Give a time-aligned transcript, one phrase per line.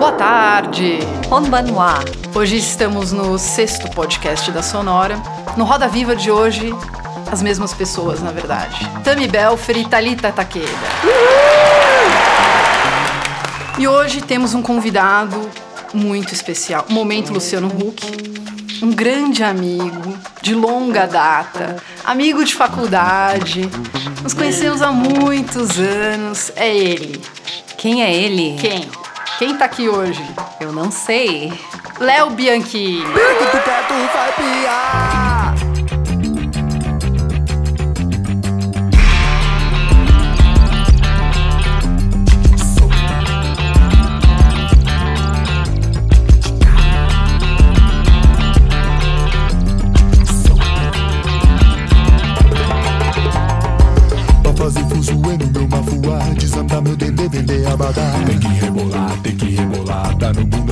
[0.00, 0.98] Boa tarde!
[1.28, 2.02] Konbanwa.
[2.34, 5.22] Hoje estamos no sexto podcast da Sonora.
[5.58, 6.74] No Roda Viva de hoje,
[7.30, 8.80] as mesmas pessoas, na verdade.
[9.04, 10.66] Tami Belfer e Thalita Takeda.
[13.78, 15.38] E hoje temos um convidado
[15.92, 16.86] muito especial.
[16.88, 18.80] Momento Luciano Huck.
[18.82, 21.76] Um grande amigo, de longa data,
[22.06, 23.68] amigo de faculdade.
[24.22, 26.50] Nos conhecemos há muitos anos.
[26.56, 27.20] É ele.
[27.76, 28.56] Quem é ele?
[28.58, 28.99] Quem?
[29.40, 30.22] Quem tá aqui hoje?
[30.60, 31.50] Eu não sei.
[31.98, 33.02] Léo Bianchi.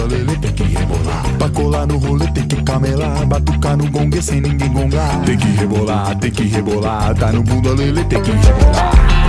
[0.08, 1.22] Lelê, tem que rebolar.
[1.38, 3.26] Pra colar no rolê, tem que camelar.
[3.26, 5.23] Batucar no gongue sem ninguém gongar.
[5.24, 7.15] Tem que rebolar, tem que rebolar.
[7.15, 9.27] Tá no bunda lelê, tem que rebolar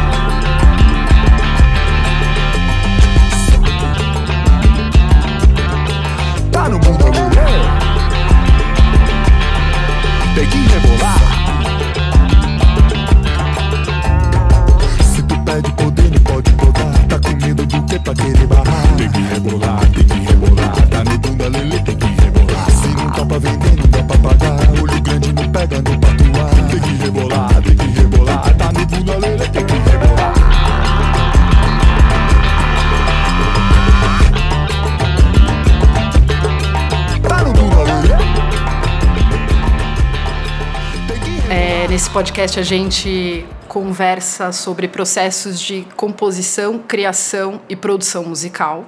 [41.99, 48.85] nesse podcast a gente conversa sobre processos de composição, criação e produção musical.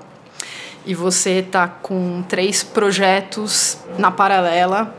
[0.86, 4.96] E você está com três projetos na paralela.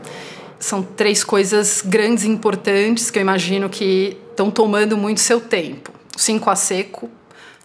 [0.59, 5.91] São três coisas grandes e importantes que eu imagino que estão tomando muito seu tempo.
[6.15, 7.09] O Cinco a Seco,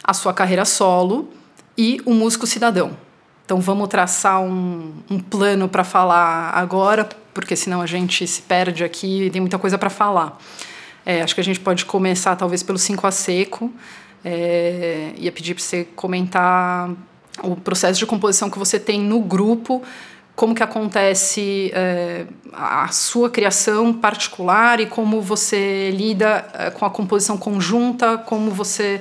[0.03, 1.28] a sua carreira solo
[1.76, 2.97] e o Músico Cidadão.
[3.44, 7.06] Então vamos traçar um, um plano para falar agora,
[7.38, 10.37] porque senão a gente se perde aqui e tem muita coisa para falar.
[11.06, 13.72] É, acho que a gente pode começar talvez pelo 5 a seco.
[14.25, 16.91] É, ia pedir para você comentar
[17.41, 19.84] o processo de composição que você tem no grupo,
[20.34, 26.91] como que acontece é, a sua criação particular e como você lida é, com a
[26.91, 29.00] composição conjunta, como você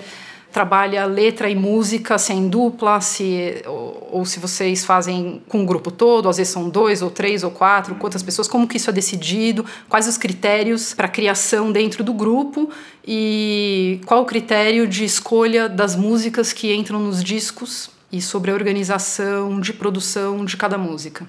[0.52, 5.62] trabalha letra e música, se é em dupla, se, ou, ou se vocês fazem com
[5.62, 8.78] o grupo todo, às vezes são dois ou três ou quatro, quantas pessoas, como que
[8.78, 12.70] isso é decidido, quais os critérios para criação dentro do grupo
[13.06, 18.54] e qual o critério de escolha das músicas que entram nos discos e sobre a
[18.54, 21.26] organização de produção de cada música.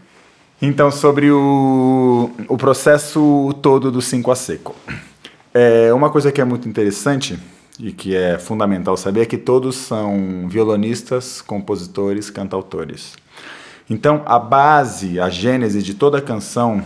[0.61, 4.75] Então, sobre o, o processo todo do 5 a seco.
[5.55, 7.39] É, uma coisa que é muito interessante
[7.79, 13.15] e que é fundamental saber é que todos são violonistas, compositores, cantautores.
[13.89, 16.83] Então, a base, a gênese de toda canção,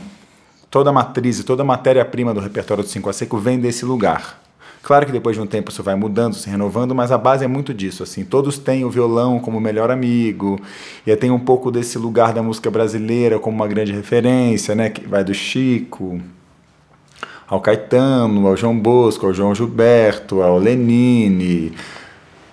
[0.71, 3.85] toda a matriz e toda a matéria-prima do repertório do 5 a seco vem desse
[3.85, 4.41] lugar.
[4.83, 7.49] Claro que depois de um tempo isso vai mudando, se renovando, mas a base é
[7.49, 8.25] muito disso, assim.
[8.25, 10.61] Todos têm o violão como melhor amigo,
[11.07, 15.07] e tem um pouco desse lugar da música brasileira como uma grande referência, né, que
[15.07, 16.21] vai do Chico,
[17.49, 21.73] ao Caetano, ao João Bosco, ao João Gilberto, ao Lenine,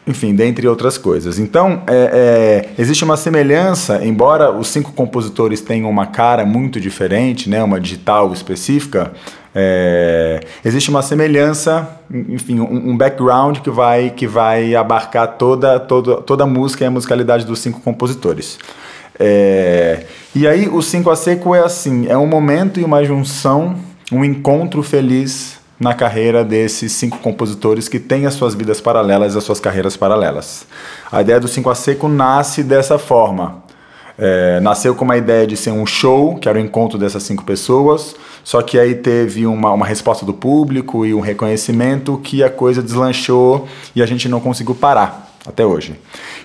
[0.10, 1.38] enfim, dentre outras coisas.
[1.38, 7.50] Então, é, é, existe uma semelhança, embora os cinco compositores tenham uma cara muito diferente,
[7.50, 9.12] né, uma digital específica,
[9.54, 16.18] é, existe uma semelhança, enfim, um, um, background que vai, que vai abarcar toda, toda,
[16.22, 18.58] toda a música e a musicalidade dos cinco compositores.
[19.20, 23.76] É, e aí, o 5 a seco é assim: é um momento e uma junção
[24.12, 29.44] um encontro feliz na carreira desses cinco compositores que têm as suas vidas paralelas, as
[29.44, 30.66] suas carreiras paralelas.
[31.12, 33.64] A ideia do 5 a Seco nasce dessa forma.
[34.18, 37.46] É, nasceu com uma ideia de ser um show, que era o encontro dessas cinco
[37.46, 38.14] pessoas,
[38.44, 42.84] só que aí teve uma, uma resposta do público e um reconhecimento que a coisa
[42.84, 43.66] deslanchou
[43.96, 45.98] e a gente não conseguiu parar até hoje.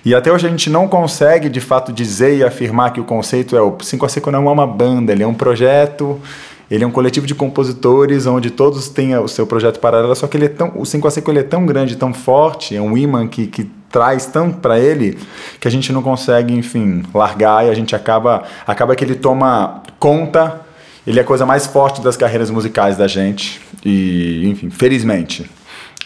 [0.05, 3.57] E até hoje a gente não consegue de fato dizer e afirmar que o conceito
[3.57, 6.21] é o 5 a Seco não é uma banda, ele é um projeto
[6.69, 10.37] ele é um coletivo de compositores onde todos têm o seu projeto paralelo, só que
[10.37, 12.97] ele é tão, o 5 a 5 ele é tão grande, tão forte, é um
[12.97, 15.17] imã que, que traz tanto para ele
[15.59, 19.83] que a gente não consegue, enfim, largar e a gente acaba acaba que ele toma
[19.99, 20.61] conta,
[21.05, 25.49] ele é a coisa mais forte das carreiras musicais da gente e, enfim, felizmente.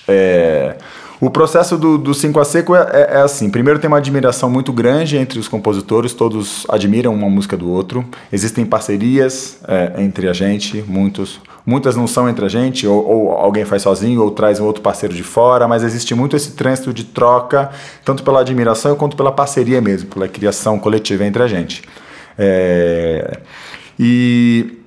[0.07, 0.75] É,
[1.21, 4.49] O processo do, do 5 a seco é, é, é, assim: primeiro tem uma admiração
[4.49, 8.05] muito grande entre os compositores, todos admiram uma música do outro.
[8.31, 13.31] Existem parcerias é, entre a gente, muitos, muitas não são entre a gente, ou, ou,
[13.31, 16.93] alguém faz sozinho, ou traz um outro parceiro de fora, mas existe muito esse trânsito
[16.93, 17.69] de troca,
[18.05, 21.83] tanto pela admiração quanto pela parceria mesmo, pela criação coletiva entre a gente.
[22.37, 23.39] É,
[23.99, 24.77] e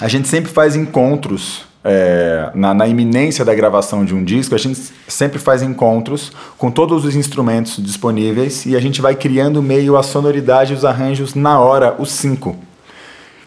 [0.00, 4.58] a gente sempre faz encontros é, na, na, iminência da gravação de um disco, a
[4.58, 9.96] gente sempre faz encontros com todos os instrumentos disponíveis e a gente vai criando meio
[9.96, 12.56] a sonoridade e os arranjos na hora, os cinco.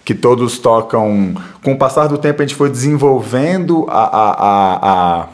[0.06, 1.36] Que todos tocam.
[1.62, 5.28] Com o passar do tempo, a gente foi desenvolvendo a, a, a, a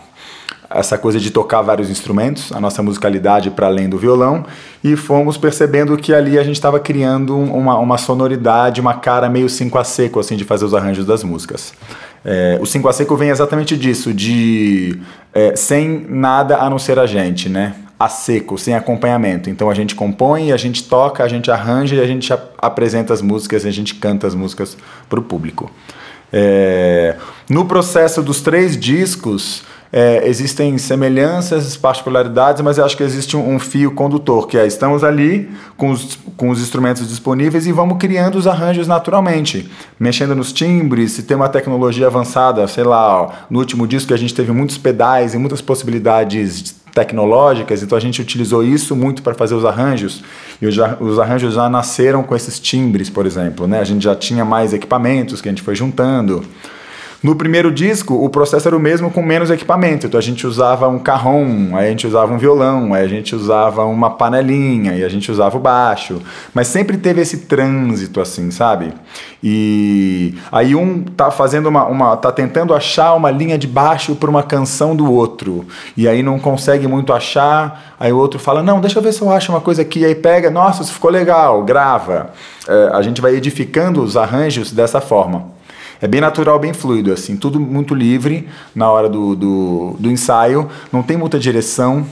[0.70, 4.44] essa coisa de tocar vários instrumentos, a nossa musicalidade para além do violão,
[4.84, 9.48] e fomos percebendo que ali a gente estava criando uma, uma sonoridade, uma cara meio
[9.48, 11.74] cinco a seco, assim, de fazer os arranjos das músicas.
[12.26, 15.00] É, o 5 a seco vem exatamente disso, de
[15.32, 17.76] é, sem nada a não ser a gente, né?
[18.00, 19.48] A seco, sem acompanhamento.
[19.48, 23.22] Então a gente compõe, a gente toca, a gente arranja e a gente apresenta as
[23.22, 24.76] músicas, a gente canta as músicas
[25.08, 25.72] para o público.
[26.34, 27.16] É,
[27.48, 29.64] no processo dos três discos,
[29.96, 34.68] é, existem semelhanças, particularidades, mas eu acho que existe um, um, fio condutor, que é
[34.68, 40.36] estamos ali com os, com os instrumentos disponíveis e vamos criando os arranjos naturalmente, mexendo
[40.36, 44.34] nos timbres, se tem uma tecnologia avançada, sei lá, ó, no último disco a gente
[44.34, 49.56] teve muitos pedais e muitas possibilidades tecnológicas, então a gente utilizou isso muito para fazer
[49.56, 50.22] os arranjos,
[50.62, 53.80] e os, os arranjos já nasceram com esses timbres, por exemplo, né?
[53.80, 56.44] A gente já tinha mais equipamentos que a gente foi juntando.
[57.26, 60.06] No primeiro disco, o processo era o mesmo com menos equipamento.
[60.06, 63.36] Então a gente usava um carrom, aí a gente usava um violão, aí a gente
[63.36, 66.22] usava uma panelinha, e a gente usava o baixo.
[66.54, 68.94] Mas sempre teve esse trânsito assim, sabe?
[69.42, 74.30] E aí um tá fazendo uma, uma tá tentando achar uma linha de baixo para
[74.30, 75.66] uma canção do outro.
[75.98, 79.24] E aí não consegue muito achar, aí o outro fala: "Não, deixa eu ver se
[79.24, 80.02] eu acho uma coisa aqui".
[80.02, 82.30] E aí pega, nossa, isso ficou legal, grava.
[82.68, 85.55] É, a gente vai edificando os arranjos dessa forma
[86.06, 90.70] é bem natural, bem fluido, assim, tudo muito livre na hora do, do, do ensaio,
[90.92, 92.06] não tem muita direção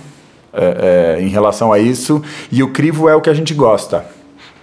[0.52, 4.04] é, é, em relação a isso, e o crivo é o que a gente gosta.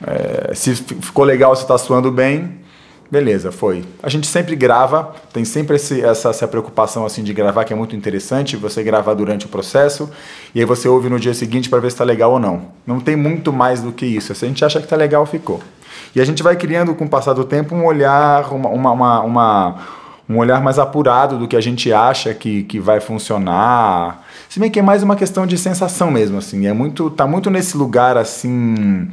[0.04, 2.58] É, se ficou legal, se está suando bem,
[3.08, 3.84] beleza, foi.
[4.02, 7.76] A gente sempre grava, tem sempre esse, essa, essa preocupação assim de gravar que é
[7.76, 10.10] muito interessante, você gravar durante o processo
[10.52, 12.62] e aí você ouve no dia seguinte para ver se está legal ou não.
[12.84, 14.34] Não tem muito mais do que isso.
[14.34, 15.60] Se a gente acha que está legal, ficou.
[16.14, 19.74] E a gente vai criando, com o passar do tempo, um olhar, uma, uma, uma,
[20.28, 24.24] um olhar mais apurado do que a gente acha que, que vai funcionar.
[24.48, 26.66] Se bem que é mais uma questão de sensação mesmo, assim.
[26.66, 29.08] É muito, tá muito nesse lugar, assim,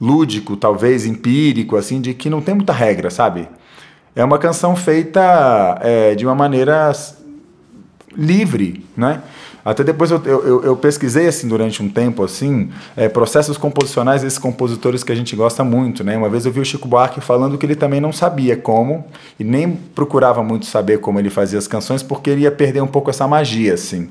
[0.00, 3.48] lúdico, talvez, empírico, assim, de que não tem muita regra, sabe?
[4.14, 6.92] É uma canção feita é, de uma maneira
[8.16, 9.22] livre, né?
[9.64, 14.38] Até depois eu, eu, eu, pesquisei assim durante um tempo assim é, processos composicionais desses
[14.38, 16.16] compositores que a gente gosta muito, né?
[16.16, 19.04] Uma vez eu vi o Chico Buarque falando que ele também não sabia como
[19.38, 22.86] e nem procurava muito saber como ele fazia as canções porque ele ia perder um
[22.86, 24.08] pouco essa magia assim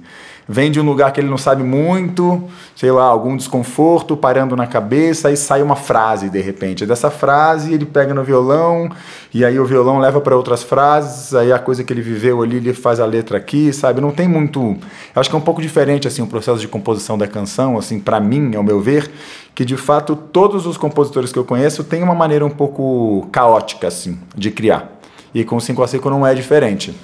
[0.49, 2.43] vem de um lugar que ele não sabe muito,
[2.75, 6.87] sei lá, algum desconforto parando na cabeça, aí sai uma frase de repente.
[6.87, 8.89] Dessa frase ele pega no violão
[9.31, 12.57] e aí o violão leva para outras frases, aí a coisa que ele viveu ali
[12.57, 14.01] ele faz a letra aqui, sabe?
[14.01, 14.75] Não tem muito,
[15.15, 18.19] acho que é um pouco diferente assim o processo de composição da canção, assim, para
[18.19, 19.11] mim, ao meu ver,
[19.53, 23.87] que de fato todos os compositores que eu conheço têm uma maneira um pouco caótica
[23.87, 24.99] assim de criar.
[25.31, 26.95] E com o 5 a 5 não é diferente.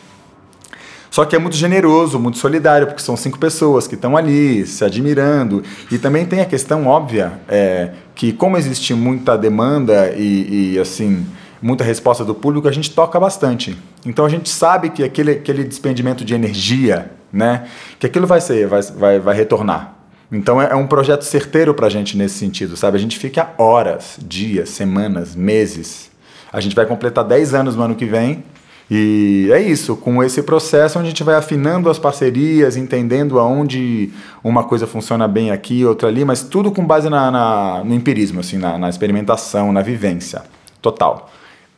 [1.15, 4.83] Só que é muito generoso, muito solidário, porque são cinco pessoas que estão ali se
[4.83, 5.63] admirando.
[5.89, 11.25] E também tem a questão óbvia é, que, como existe muita demanda e, e, assim
[11.61, 13.77] muita resposta do público, a gente toca bastante.
[14.05, 17.65] Então a gente sabe que aquele, aquele despendimento de energia, né,
[17.97, 19.95] que aquilo vai ser, vai, vai, vai retornar.
[20.29, 22.97] Então é, é um projeto certeiro para a gente nesse sentido, sabe?
[22.97, 26.11] A gente fica horas, dias, semanas, meses.
[26.51, 28.43] A gente vai completar 10 anos no ano que vem
[28.89, 34.11] e é isso, com esse processo onde a gente vai afinando as parcerias, entendendo aonde
[34.43, 38.41] uma coisa funciona bem aqui, outra ali, mas tudo com base na, na no empirismo,
[38.41, 40.43] assim, na, na experimentação, na vivência
[40.81, 41.31] total.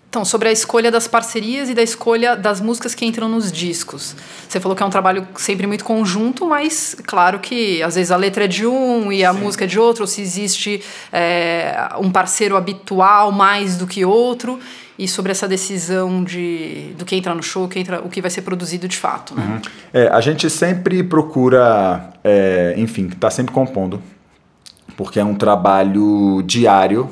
[0.10, 4.16] Então, sobre a escolha das parcerias e da escolha das músicas que entram nos discos.
[4.48, 8.16] Você falou que é um trabalho sempre muito conjunto, mas claro que às vezes a
[8.16, 9.40] letra é de um e a Sim.
[9.40, 14.60] música é de outro, ou se existe é, um parceiro habitual mais do que outro
[14.98, 18.32] e sobre essa decisão de do que entra no show, que entra, o que vai
[18.32, 19.36] ser produzido de fato.
[19.36, 19.44] Né?
[19.46, 19.62] Uhum.
[19.94, 24.02] É, a gente sempre procura, é, enfim, estar tá sempre compondo,
[24.96, 27.10] porque é um trabalho diário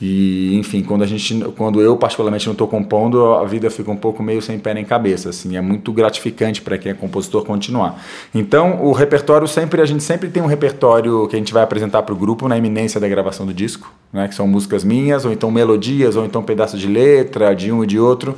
[0.00, 3.96] E, enfim, quando a gente, quando eu particularmente não estou compondo, a vida fica um
[3.96, 8.02] pouco meio sem pé nem cabeça, assim, é muito gratificante para quem é compositor continuar.
[8.34, 12.02] Então, o repertório sempre, a gente sempre tem um repertório que a gente vai apresentar
[12.02, 15.32] para o grupo na iminência da gravação do disco, né, que são músicas minhas, ou
[15.32, 18.34] então melodias, ou então pedaços de letra, de um e de outro,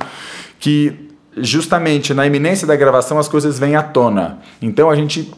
[0.59, 4.39] que justamente na iminência da gravação as coisas vêm à tona.
[4.61, 5.29] Então a gente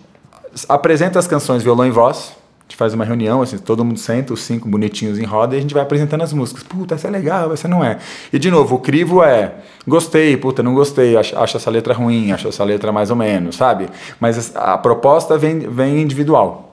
[0.69, 2.33] apresenta as canções violão e voz,
[2.71, 5.61] gente faz uma reunião, assim, todo mundo senta, os cinco bonitinhos em roda, e a
[5.61, 6.63] gente vai apresentando as músicas.
[6.63, 7.97] Puta, essa é legal, essa não é.
[8.31, 12.31] E de novo, o crivo é gostei, puta, não gostei, acho, acho essa letra ruim,
[12.31, 13.89] acho essa letra mais ou menos, sabe?
[14.19, 16.69] Mas a, proposta vem, vem individual.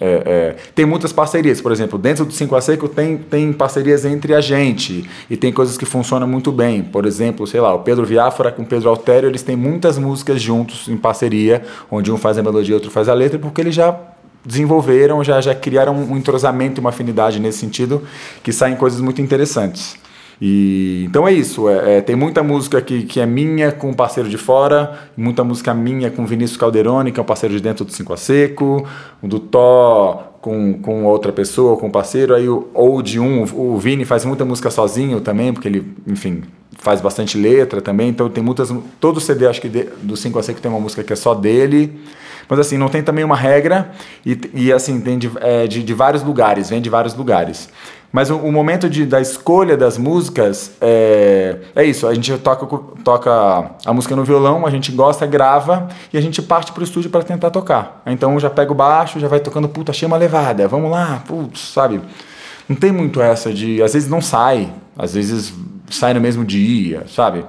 [0.00, 4.04] É, é, tem muitas parcerias, por exemplo, dentro do 5 a Seco tem, tem parcerias
[4.04, 6.82] entre a gente e tem coisas que funcionam muito bem.
[6.82, 10.42] Por exemplo, sei lá, o Pedro Viáfora com o Pedro Altério, eles têm muitas músicas
[10.42, 13.74] juntos em parceria, onde um faz a melodia e outro faz a letra, porque eles
[13.74, 13.96] já
[14.44, 18.02] desenvolveram, já, já criaram um entrosamento e uma afinidade nesse sentido,
[18.42, 19.96] que saem coisas muito interessantes.
[20.44, 23.94] E, então é isso, é, é, tem muita música que, que é minha com um
[23.94, 27.84] parceiro de fora, muita música minha com Vinícius Calderoni, que é um parceiro de dentro
[27.84, 28.84] do Cinco a Seco,
[29.22, 33.78] do Tó com, com outra pessoa, com um parceiro, aí o, ou de um, o
[33.78, 36.42] Vini faz muita música sozinho também, porque ele, enfim,
[36.82, 40.42] faz bastante letra também, então tem muitas, todo CD acho que de, do Cinco a
[40.42, 42.00] Seco tem uma música que é só dele,
[42.48, 43.92] mas assim, não tem também uma regra
[44.26, 47.68] e, e assim, tem de, é, de, de, vários lugares, vem de vários lugares.
[48.10, 52.66] Mas o, o momento de, da escolha das músicas é, é isso, a gente toca,
[53.04, 57.10] toca a música no violão, a gente gosta, grava e a gente parte pro estúdio
[57.10, 58.02] para tentar tocar.
[58.06, 61.60] Então já pega o baixo, já vai tocando, puta, achei uma levada, vamos lá, putz,
[61.60, 62.00] sabe?
[62.68, 65.54] Não tem muito essa de, às vezes não sai, às vezes
[65.90, 67.44] sai no mesmo dia, sabe?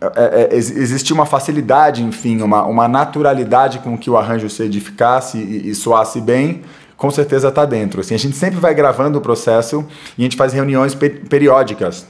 [0.00, 5.38] É, é, existe uma facilidade, enfim, uma, uma naturalidade com que o arranjo se edificasse
[5.38, 6.62] e, e soasse bem,
[6.96, 8.00] com certeza está dentro.
[8.00, 9.86] Assim, a gente sempre vai gravando o processo
[10.18, 12.06] e a gente faz reuniões periódicas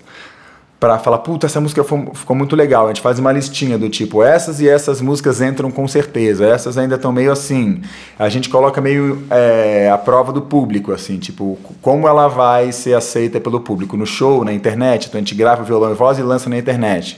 [0.79, 2.85] para falar, puta, essa música ficou muito legal.
[2.85, 6.77] A gente faz uma listinha do tipo, essas e essas músicas entram com certeza, essas
[6.77, 7.81] ainda estão meio assim.
[8.19, 12.95] A gente coloca meio é, a prova do público, assim, tipo, como ela vai ser
[12.95, 15.07] aceita pelo público no show, na internet.
[15.09, 17.17] Então a gente grava violão e voz e lança na internet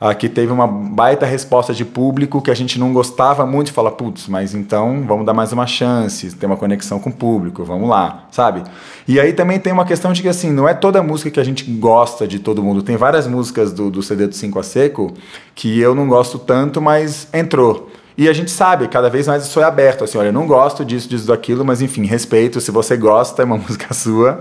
[0.00, 4.28] aqui teve uma baita resposta de público que a gente não gostava muito fala, putz,
[4.28, 8.26] mas então vamos dar mais uma chance, ter uma conexão com o público, vamos lá,
[8.30, 8.62] sabe?
[9.06, 11.44] E aí também tem uma questão de que assim, não é toda música que a
[11.44, 12.82] gente gosta de todo mundo.
[12.82, 15.12] Tem várias músicas do, do CD do 5 a Seco
[15.54, 17.90] que eu não gosto tanto, mas entrou.
[18.18, 20.84] E a gente sabe, cada vez mais isso é aberto, assim, olha, eu não gosto
[20.84, 24.40] disso, disso, daquilo, mas enfim, respeito, se você gosta, é uma música sua.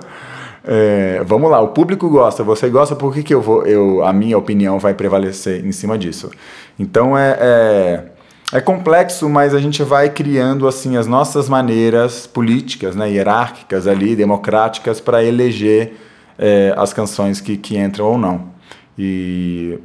[0.67, 4.11] É, vamos lá, o público gosta, você gosta, por que, que eu vou, eu, a
[4.11, 6.31] minha opinião vai prevalecer em cima disso?
[6.79, 8.03] Então é, é,
[8.51, 14.15] é complexo, mas a gente vai criando assim as nossas maneiras políticas, né, hierárquicas ali,
[14.15, 15.97] democráticas, para eleger
[16.37, 18.55] é, as canções que, que entram ou não.
[18.97, 19.77] E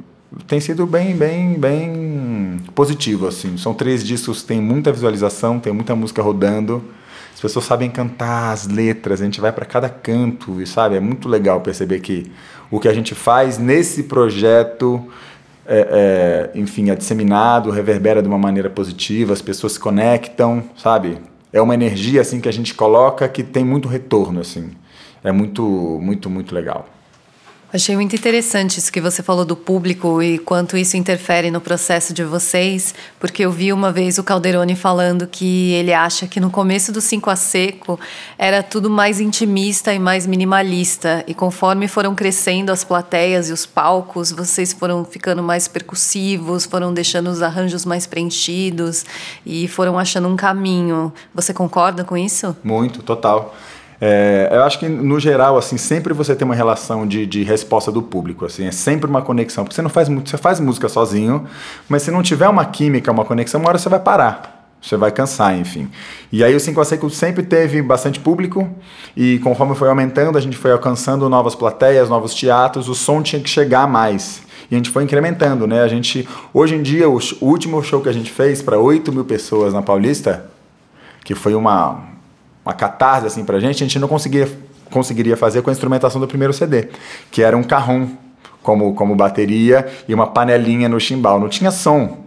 [0.47, 3.55] tem sido bem, bem, bem positivo assim.
[3.55, 6.83] São três discos, tem muita visualização, tem muita música rodando
[7.33, 10.99] as pessoas sabem cantar as letras, a gente vai para cada canto e sabe, é
[10.99, 12.31] muito legal perceber que
[12.69, 15.05] o que a gente faz nesse projeto,
[15.65, 21.17] é, é, enfim, é disseminado, reverbera de uma maneira positiva, as pessoas se conectam, sabe?
[21.51, 24.71] É uma energia assim que a gente coloca que tem muito retorno assim.
[25.23, 25.63] É muito,
[26.01, 26.87] muito, muito legal.
[27.73, 32.13] Achei muito interessante isso que você falou do público e quanto isso interfere no processo
[32.13, 36.49] de vocês, porque eu vi uma vez o Calderoni falando que ele acha que no
[36.49, 37.97] começo do Cinco a Seco
[38.37, 43.65] era tudo mais intimista e mais minimalista, e conforme foram crescendo as plateias e os
[43.65, 49.05] palcos, vocês foram ficando mais percussivos, foram deixando os arranjos mais preenchidos
[49.45, 51.13] e foram achando um caminho.
[51.33, 52.53] Você concorda com isso?
[52.65, 53.55] Muito, total.
[54.03, 57.91] É, eu acho que, no geral, assim, sempre você tem uma relação de, de resposta
[57.91, 61.45] do público, assim, é sempre uma conexão, porque você não faz você faz música sozinho,
[61.87, 64.59] mas se não tiver uma química, uma conexão, uma hora você vai parar.
[64.81, 65.91] Você vai cansar, enfim.
[66.31, 68.67] E aí o 5 a Seco sempre teve bastante público
[69.15, 73.39] e conforme foi aumentando, a gente foi alcançando novas plateias, novos teatros, o som tinha
[73.39, 74.41] que chegar mais.
[74.71, 75.83] E a gente foi incrementando, né?
[75.83, 79.11] A gente, hoje em dia, o, o último show que a gente fez para 8
[79.11, 80.49] mil pessoas na Paulista,
[81.23, 82.10] que foi uma,
[82.65, 84.49] uma catarse assim pra gente, a gente não conseguia,
[84.89, 86.89] conseguiria fazer com a instrumentação do primeiro CD,
[87.31, 88.07] que era um carrom
[88.61, 91.39] como, como bateria e uma panelinha no chimbal.
[91.39, 92.25] Não tinha som.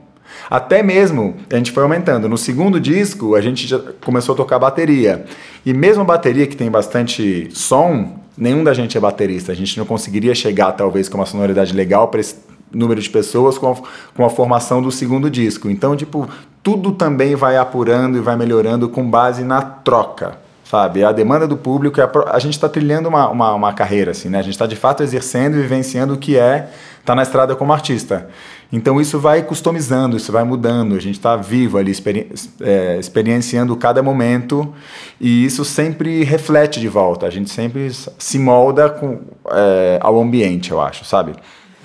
[0.50, 2.28] Até mesmo a gente foi aumentando.
[2.28, 5.24] No segundo disco, a gente já começou a tocar bateria.
[5.64, 9.52] E mesmo a bateria que tem bastante som, nenhum da gente é baterista.
[9.52, 12.36] A gente não conseguiria chegar, talvez, com uma sonoridade legal para esse
[12.72, 13.76] número de pessoas com a,
[14.14, 15.70] com a formação do segundo disco.
[15.70, 16.28] Então, tipo,
[16.64, 20.38] tudo também vai apurando e vai melhorando com base na troca.
[20.64, 21.04] sabe?
[21.04, 24.38] A demanda do público, a, a gente está trilhando uma, uma, uma carreira, assim, né?
[24.38, 27.70] A gente está de fato exercendo e vivenciando o que é estar na estrada como
[27.70, 28.28] artista.
[28.72, 33.76] Então isso vai customizando, isso vai mudando, a gente está vivo ali, experi é, experienciando
[33.76, 34.74] cada momento
[35.20, 40.72] e isso sempre reflete de volta, a gente sempre se molda com, é, ao ambiente,
[40.72, 41.34] eu acho, sabe?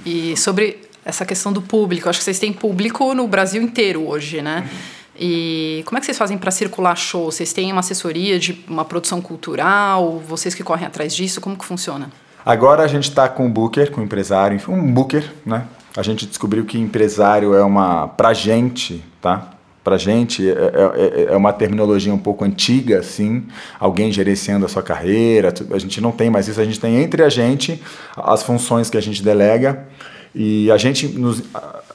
[0.06, 4.42] E sobre essa questão do público, acho que vocês têm público no Brasil inteiro hoje,
[4.42, 4.70] né?
[5.20, 7.30] E como é que vocês fazem para circular show?
[7.30, 10.18] Vocês têm uma assessoria de uma produção cultural?
[10.26, 11.42] Vocês que correm atrás disso?
[11.42, 12.10] Como que funciona?
[12.46, 15.66] Agora a gente está com um booker, com um empresário, enfim, um booker, né?
[15.98, 19.52] A gente descobriu que empresário é uma, pra gente, tá?
[19.84, 23.46] Pra gente é, é, é uma terminologia um pouco antiga, assim,
[23.78, 27.24] alguém gerenciando a sua carreira, a gente não tem mais isso, a gente tem entre
[27.24, 27.82] a gente
[28.16, 29.88] as funções que a gente delega
[30.34, 31.44] e a gente nos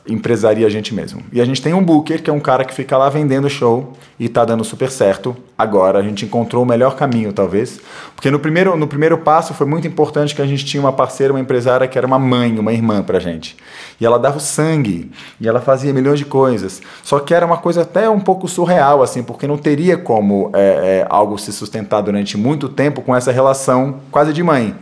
[0.06, 1.22] empresaria a gente mesmo.
[1.32, 3.94] E a gente tem um booker, que é um cara que fica lá vendendo show
[4.18, 5.34] e tá dando super certo.
[5.56, 7.80] Agora a gente encontrou o melhor caminho, talvez.
[8.14, 11.32] Porque no primeiro, no primeiro passo foi muito importante que a gente tinha uma parceira,
[11.32, 13.56] uma empresária que era uma mãe, uma irmã pra gente.
[13.98, 15.10] E ela dava o sangue,
[15.40, 16.82] e ela fazia milhões de coisas.
[17.02, 20.58] Só que era uma coisa até um pouco surreal, assim, porque não teria como é,
[20.58, 24.74] é, algo se sustentar durante muito tempo com essa relação quase de mãe.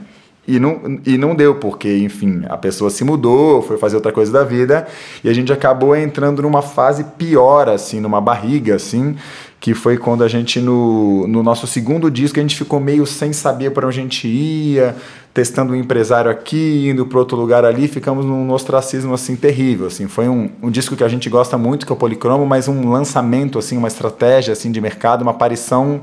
[0.46, 4.32] E não, e não deu, porque, enfim, a pessoa se mudou, foi fazer outra coisa
[4.32, 4.88] da vida,
[5.22, 9.16] e a gente acabou entrando numa fase pior, assim, numa barriga, assim,
[9.60, 13.32] que foi quando a gente, no, no nosso segundo disco, a gente ficou meio sem
[13.32, 14.96] saber para onde a gente ia,
[15.32, 20.08] testando um empresário aqui, indo para outro lugar ali, ficamos num ostracismo, assim, terrível, assim.
[20.08, 22.90] Foi um, um disco que a gente gosta muito, que é o Policromo, mas um
[22.90, 26.00] lançamento, assim, uma estratégia, assim, de mercado, uma aparição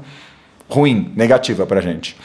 [0.70, 2.16] ruim, negativa pra gente.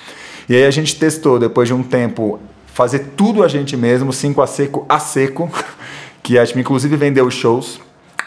[0.48, 4.42] E aí a gente testou, depois de um tempo, fazer tudo a gente mesmo, 5
[4.42, 5.50] a seco, a seco,
[6.22, 7.80] que a gente inclusive vendeu shows.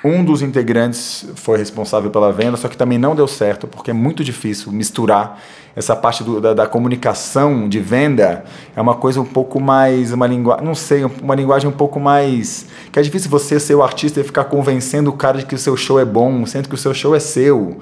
[0.03, 3.93] Um dos integrantes foi responsável pela venda, só que também não deu certo, porque é
[3.93, 5.39] muito difícil misturar
[5.75, 8.45] essa parte do- da, da comunicação de venda.
[8.75, 12.67] É uma coisa um pouco mais, uma linguagem, não sei, uma linguagem um pouco mais.
[12.91, 15.57] que é difícil você ser o artista e ficar convencendo o cara de que o
[15.57, 17.79] seu show é bom, sendo que o seu show é seu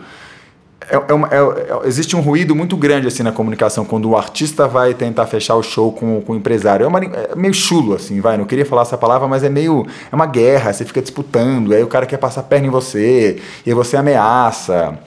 [0.89, 4.67] é, é é- é- existe um ruído muito grande assim na comunicação quando o artista
[4.67, 6.83] vai tentar fechar o show com, com o empresário.
[6.83, 8.37] É, uma é meio chulo, assim, vai.
[8.37, 9.85] Não queria falar essa palavra, mas é meio.
[10.11, 13.41] É uma guerra, você fica disputando, aí o cara quer passar a perna em você,
[13.65, 14.97] e você ameaça.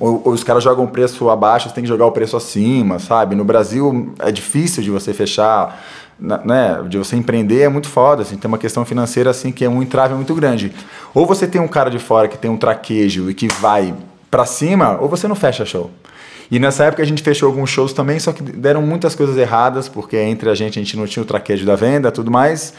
[0.00, 2.98] Ou, ou os caras jogam o preço abaixo, você tem que jogar o preço acima,
[2.98, 3.36] sabe?
[3.36, 5.80] No Brasil é difícil de você fechar,
[6.18, 6.82] né?
[6.88, 9.80] De você empreender é muito foda, assim, tem uma questão financeira assim que é um
[9.80, 10.72] entrave muito grande.
[11.14, 13.94] Ou você tem um cara de fora que tem um traquejo e que vai
[14.34, 15.92] pra cima, ou você não fecha show.
[16.50, 19.88] E nessa época a gente fechou alguns shows também, só que deram muitas coisas erradas,
[19.88, 22.74] porque entre a gente a gente não tinha o traquejo da venda tudo mais.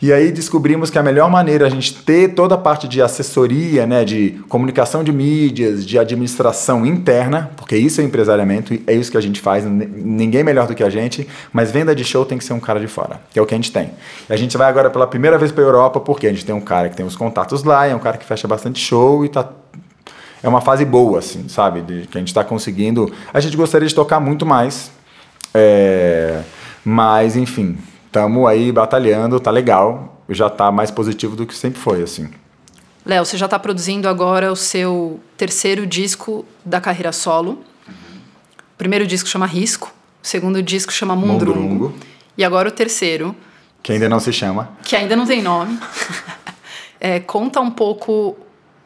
[0.00, 3.88] E aí descobrimos que a melhor maneira a gente ter toda a parte de assessoria,
[3.88, 9.16] né, de comunicação de mídias, de administração interna, porque isso é empresariamento, é isso que
[9.16, 12.44] a gente faz, ninguém melhor do que a gente, mas venda de show tem que
[12.44, 13.90] ser um cara de fora, que é o que a gente tem.
[14.28, 16.60] E a gente vai agora pela primeira vez para Europa, porque a gente tem um
[16.60, 19.50] cara que tem os contatos lá, é um cara que fecha bastante show e tá
[20.42, 21.82] é uma fase boa, assim, sabe?
[21.82, 23.12] De, que a gente está conseguindo.
[23.32, 24.90] A gente gostaria de tocar muito mais,
[25.54, 26.42] é,
[26.84, 32.02] mas enfim, estamos aí batalhando, tá legal, já tá mais positivo do que sempre foi,
[32.02, 32.30] assim.
[33.04, 37.58] Léo, você já está produzindo agora o seu terceiro disco da carreira solo.
[37.88, 41.58] O primeiro disco chama Risco, o segundo disco chama Mundrungo.
[41.60, 41.94] Mundrungo.
[42.36, 43.34] E agora o terceiro,
[43.82, 44.70] Que ainda não se chama.
[44.82, 45.78] que ainda não tem nome.
[47.02, 48.36] É, conta um pouco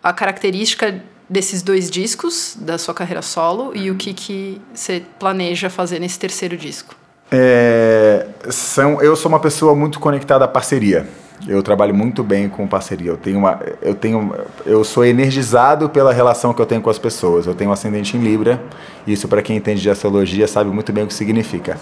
[0.00, 5.70] a característica desses dois discos da sua carreira solo e o que, que você planeja
[5.70, 6.94] fazer nesse terceiro disco.
[7.30, 11.08] É, são, eu sou uma pessoa muito conectada à parceria.
[11.48, 13.10] Eu trabalho muito bem com parceria.
[13.10, 14.34] Eu tenho uma, eu tenho,
[14.64, 17.46] eu sou energizado pela relação que eu tenho com as pessoas.
[17.46, 18.62] Eu tenho um ascendente em Libra.
[19.06, 21.76] Isso para quem entende de astrologia sabe muito bem o que significa.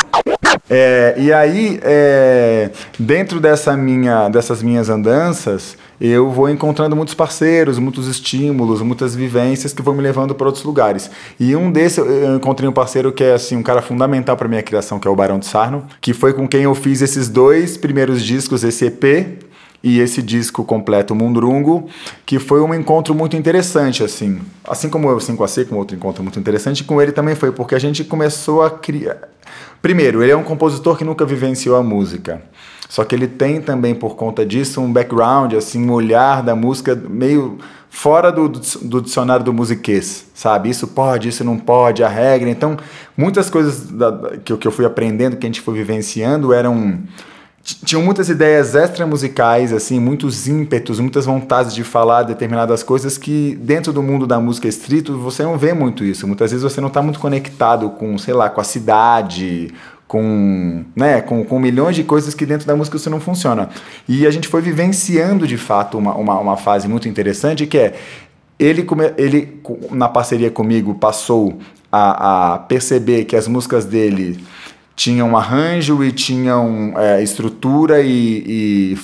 [0.71, 7.79] É, e aí, é, dentro dessa minha, dessas minhas andanças, eu vou encontrando muitos parceiros,
[7.79, 11.11] muitos estímulos, muitas vivências que vão me levando para outros lugares.
[11.39, 14.63] E um desses, eu- encontrei um parceiro que é assim um cara fundamental para minha
[14.63, 17.77] criação, que é o Barão de Sarno, que foi com quem eu fiz esses dois
[17.77, 19.39] primeiros discos, esse EP
[19.83, 21.89] e esse disco completo Mundrungo,
[22.25, 24.41] que foi um encontro muito interessante, assim.
[24.65, 27.51] Assim como eu 5 a C, com outro encontro muito interessante, com ele também foi,
[27.51, 29.32] porque a gente começou a criar...
[29.83, 32.41] Primeiro, ele é um compositor que nunca vivenciou a música.
[32.89, 36.95] Só que ele tem também, por conta disso, um background, assim, um olhar da música
[36.95, 37.59] meio
[37.91, 40.71] fora do, do, dicionário do musiquês, sabe?
[40.71, 42.49] Isso pode, isso não pode, a regra.
[42.49, 42.77] Então,
[43.17, 46.99] muitas coisas da- que, que eu fui aprendendo, que a gente foi vivenciando, eram
[47.63, 53.93] tinham muitas ideias extra-musicais, assim, muitos ímpetos, muitas vontades de falar determinadas coisas que dentro
[53.93, 56.27] do mundo da música estrito você não vê muito isso.
[56.27, 59.73] Muitas vezes você não está muito conectado com, sei lá, com a cidade,
[60.09, 63.69] com, né, com, com milhões de coisas que dentro da música isso não funciona.
[64.09, 67.95] E a gente foi vivenciando de fato uma, uma, uma fase muito interessante que é
[68.59, 71.59] ele, ele na parceria comigo passou
[71.91, 74.39] a, a perceber que as músicas dele
[74.95, 78.99] tinham arranjo e tinham é, estrutura e, e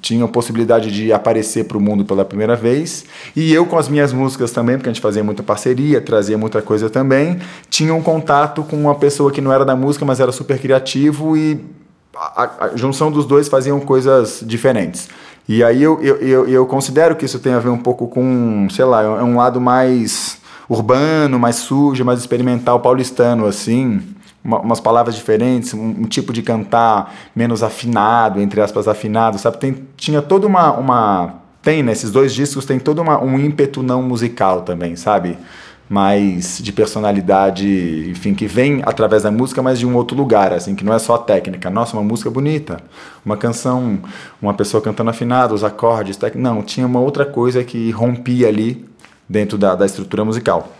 [0.00, 3.04] tinham possibilidade de aparecer para o mundo pela primeira vez.
[3.34, 6.62] E eu, com as minhas músicas também, porque a gente fazia muita parceria, trazia muita
[6.62, 10.32] coisa também, tinha um contato com uma pessoa que não era da música, mas era
[10.32, 11.60] super criativo e
[12.16, 15.08] a, a junção dos dois faziam coisas diferentes.
[15.48, 18.68] E aí eu, eu, eu, eu considero que isso tem a ver um pouco com,
[18.70, 24.02] sei lá, é um lado mais urbano, mais sujo, mais experimental, paulistano, assim
[24.42, 29.58] uma, umas palavras diferentes, um, um, tipo de cantar menos afinado, entre aspas, afinado, sabe?
[29.58, 31.34] Tem, tinha toda uma, uma.
[31.62, 35.36] Tem, nesses dois discos, tem todo uma, um ímpeto não musical também, sabe?
[35.88, 40.74] mais de personalidade, enfim, que vem através da música, mas de um outro lugar, assim,
[40.74, 41.70] que não é só a técnica.
[41.70, 42.78] Nossa, uma música bonita,
[43.24, 43.98] uma canção,
[44.40, 48.86] uma pessoa cantando afinado, os acordes, não, tinha uma outra coisa que rompia ali
[49.26, 50.72] dentro da, da estrutura musical.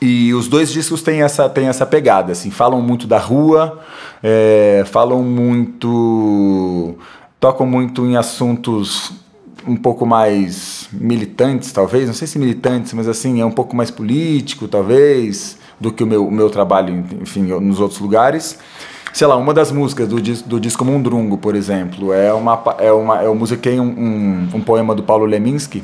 [0.00, 3.80] E os dois discos têm essa, têm essa pegada, assim, falam muito da rua,
[4.22, 6.96] é, falam muito.
[7.40, 9.12] tocam muito em assuntos
[9.66, 13.90] um pouco mais militantes, talvez, não sei se militantes, mas assim, é um pouco mais
[13.90, 18.58] político, talvez, do que o meu, o meu trabalho, enfim, nos outros lugares.
[19.12, 23.22] Sei lá, uma das músicas do, do disco Mundrungo, por exemplo, é uma, é uma,
[23.22, 25.82] eu musiquei um, um, um poema do Paulo Leminski,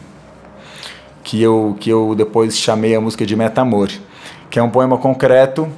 [1.22, 3.88] que eu, que eu depois chamei a música de Metamor,
[4.50, 5.68] que é um poema concreto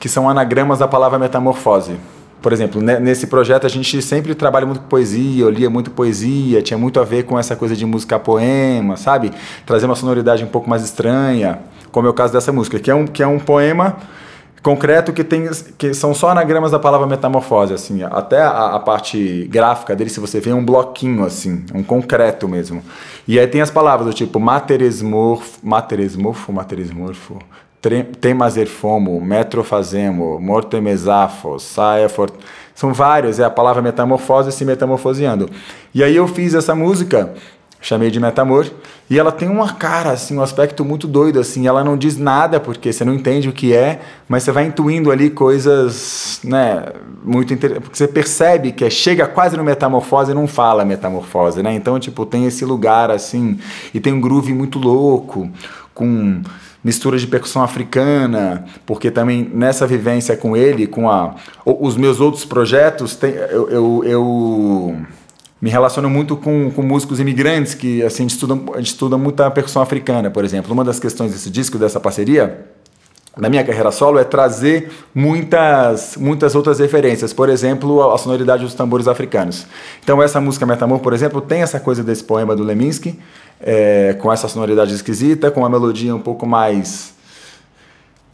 [0.00, 1.96] que são anagramas da palavra metamorfose.
[2.42, 6.60] Por exemplo, nesse projeto a gente sempre trabalha muito com poesia, eu lia muito poesia,
[6.60, 9.32] tinha muito a ver com essa coisa de música poema, sabe?
[9.64, 12.94] Trazer uma sonoridade um pouco mais estranha, como é o caso dessa música, que é
[12.94, 13.96] um, que é um poema
[14.64, 18.02] concreto que tem que são só anagramas da palavra metamorfose assim.
[18.02, 21.64] Até a, a, parte gráfica dele se você vê é um bloquinho assim.
[21.74, 22.82] Um concreto mesmo.
[23.28, 27.38] E aí tem as palavras do tipo materesmorfo materesmorfo materesmorfo
[28.18, 32.32] temazer fomo metrofazemo mortemesafo saia for
[32.74, 35.48] são vários é a palavra metamorfose se metamorfoseando.
[35.94, 37.34] E aí eu fiz essa música
[37.84, 38.66] chamei de Metamor,
[39.10, 42.58] e ela tem uma cara, assim, um aspecto muito doido, assim, ela não diz nada
[42.58, 46.82] porque você não entende o que é, mas você vai intuindo ali coisas, né,
[47.22, 51.62] muito interessantes, porque você percebe que é, chega quase no metamorfose e não fala metamorfose,
[51.62, 53.58] né, então, tipo, tem esse lugar, assim,
[53.92, 55.50] e tem um groove muito louco,
[55.92, 56.40] com
[56.82, 61.34] mistura de percussão africana, porque também nessa vivência com ele, com a,
[61.66, 64.96] os meus outros projetos, tem, eu, eu, eu
[65.64, 69.80] me relaciono muito com, com músicos imigrantes que assim, a gente, estuda, a muita percussão
[69.80, 70.70] africana, por exemplo.
[70.70, 72.66] Uma das questões desse disco, dessa parceria,
[73.34, 77.32] na minha carreira solo, é trazer muitas, muitas outras referências.
[77.32, 79.66] Por exemplo, a sonoridade dos tambores africanos.
[80.02, 83.18] Então, essa música Metamor, por exemplo, tem essa coisa desse poema do Leminski,
[83.58, 87.13] é, com essa sonoridade esquisita, com uma melodia um pouco mais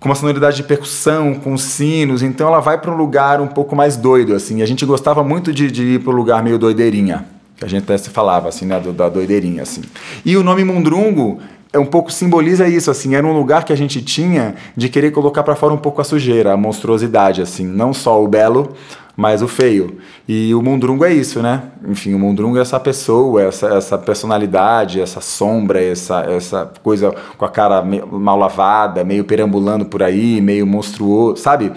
[0.00, 3.76] com uma sonoridade de percussão, com sinos, então ela vai para um lugar um pouco
[3.76, 4.62] mais doido, assim.
[4.62, 7.82] A gente gostava muito de, de ir para o lugar meio doideirinha, que a gente
[7.82, 9.82] até se falava, assim, né, do, da doideirinha, assim.
[10.24, 11.38] E o nome Mundrungo
[11.70, 15.10] é um pouco simboliza isso, assim, era um lugar que a gente tinha de querer
[15.10, 18.74] colocar para fora um pouco a sujeira, a monstruosidade, assim, não só o belo,
[19.20, 19.98] mas o feio.
[20.26, 21.64] E o Mundrungo é isso, né?
[21.86, 27.44] Enfim, o Mundrungo é essa pessoa, essa, essa personalidade, essa sombra, essa, essa coisa com
[27.44, 31.70] a cara mal lavada, meio perambulando por aí, meio monstruoso, sabe?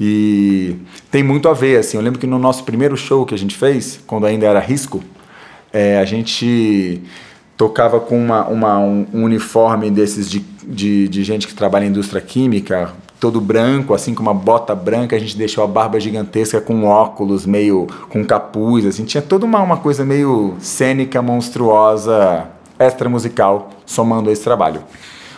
[0.00, 0.76] E
[1.10, 1.98] tem muito a ver, assim.
[1.98, 5.04] Eu lembro que no nosso primeiro show que a gente fez, quando ainda era risco,
[5.70, 7.02] é, a gente
[7.58, 11.88] tocava com uma, uma um, um uniforme desses de, de, de gente que trabalha em
[11.88, 12.90] indústria química,
[13.24, 17.46] todo branco, assim com uma bota branca, a gente deixou a barba gigantesca com óculos,
[17.46, 24.30] meio com capuz, assim, tinha toda uma, uma coisa meio cênica, monstruosa, extra musical, somando
[24.30, 24.82] esse trabalho.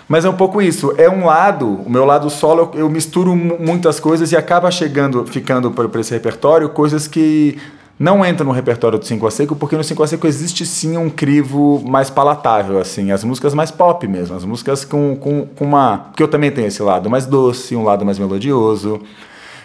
[0.08, 3.36] Mas é um pouco isso, é um lado, o meu lado solo, eu, eu misturo
[3.36, 7.56] muitas coisas e acaba chegando, ficando para esse repertório coisas que
[7.98, 10.98] não entra no repertório do 5 a Seco, porque no 5 a Seco existe sim
[10.98, 15.64] um crivo mais palatável, assim, as músicas mais pop mesmo, as músicas com, com, com
[15.64, 15.98] uma.
[16.10, 19.00] Porque eu também tenho esse lado mais doce, um lado mais melodioso.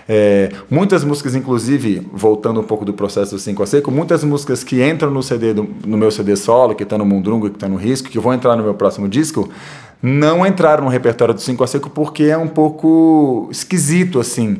[0.08, 4.64] É, muitas músicas, inclusive, voltando um pouco do processo do 5 a Seco, muitas músicas
[4.64, 7.68] que entram no CD do, no meu CD solo, que está no Mundrungo, que está
[7.68, 9.50] no Risco, que vão entrar no meu próximo disco,
[10.02, 14.58] não entraram no repertório do 5 a Seco porque é um pouco esquisito, assim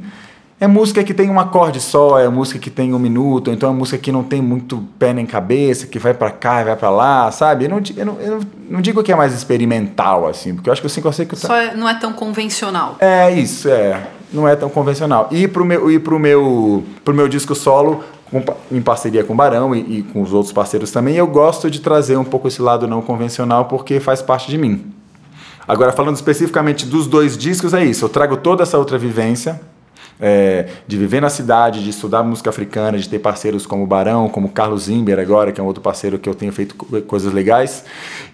[0.62, 3.74] é música que tem um acorde só, é música que tem um minuto, então é
[3.74, 6.92] música que não tem muito pé nem cabeça, que vai para cá e vai para
[6.92, 7.66] lá, sabe?
[7.66, 10.80] Eu não, eu, não, eu não digo que é mais experimental, assim, porque eu acho
[10.80, 12.96] que o 5 a 6 Só é, não é tão convencional.
[13.00, 14.08] É, isso, é.
[14.32, 15.28] Não é tão convencional.
[15.32, 18.04] E pro meu, e pro meu, pro meu disco solo,
[18.72, 21.82] em parceria com o Barão e, e com os outros parceiros também, eu gosto de
[21.82, 24.94] trazer um pouco esse lado não convencional porque faz parte de mim.
[25.68, 28.06] Agora, falando especificamente dos dois discos, é isso.
[28.06, 29.60] Eu trago toda essa outra vivência
[30.22, 34.30] é, de viver na cidade, de estudar música africana, de ter parceiros como o Barão,
[34.30, 36.76] como Carlos Zimber agora, que é um outro parceiro que eu tenho feito
[37.08, 37.84] coisas legais.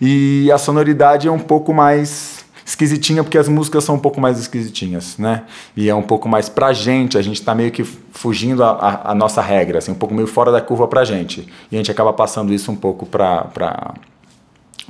[0.01, 4.37] E a sonoridade é um pouco mais esquisitinha, porque as músicas são um pouco mais
[4.37, 5.43] esquisitinhas, né?
[5.77, 9.11] E é um pouco mais pra gente, a gente tá meio que fugindo a, a,
[9.11, 11.47] a nossa regra, assim, um pouco meio fora da curva pra gente.
[11.71, 13.93] E a gente acaba passando isso um pouco pra, pra,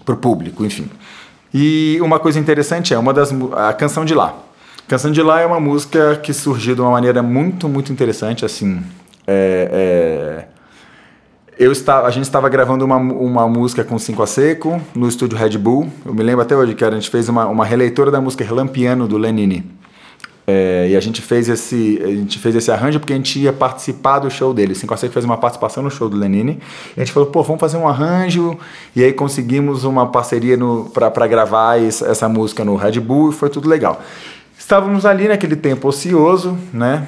[0.03, 0.89] pro público, enfim.
[1.53, 4.46] E uma coisa interessante é uma das a canção de lá.
[4.87, 8.81] Canção de Lá é uma música que surgiu de uma maneira muito, muito interessante, assim.
[9.27, 10.47] É, é,
[11.59, 15.37] eu estava, a gente estava gravando uma, uma música com 5 a seco no estúdio
[15.37, 15.91] Red Bull.
[16.05, 19.09] Eu me lembro até hoje que a gente fez uma, uma releitura da música Relampiano
[19.09, 19.69] do Lenine.
[20.49, 23.51] É, e a gente fez esse a gente fez esse arranjo porque a gente ia
[23.51, 24.73] participar do show dele.
[24.73, 26.59] 5 a seco fez uma participação no show do Lenine.
[26.95, 28.57] E a gente falou, pô, vamos fazer um arranjo.
[28.95, 30.57] E aí conseguimos uma parceria
[30.93, 34.01] para gravar essa música no Red Bull e foi tudo legal.
[34.67, 37.07] Estávamos ali naquele tempo ocioso, né?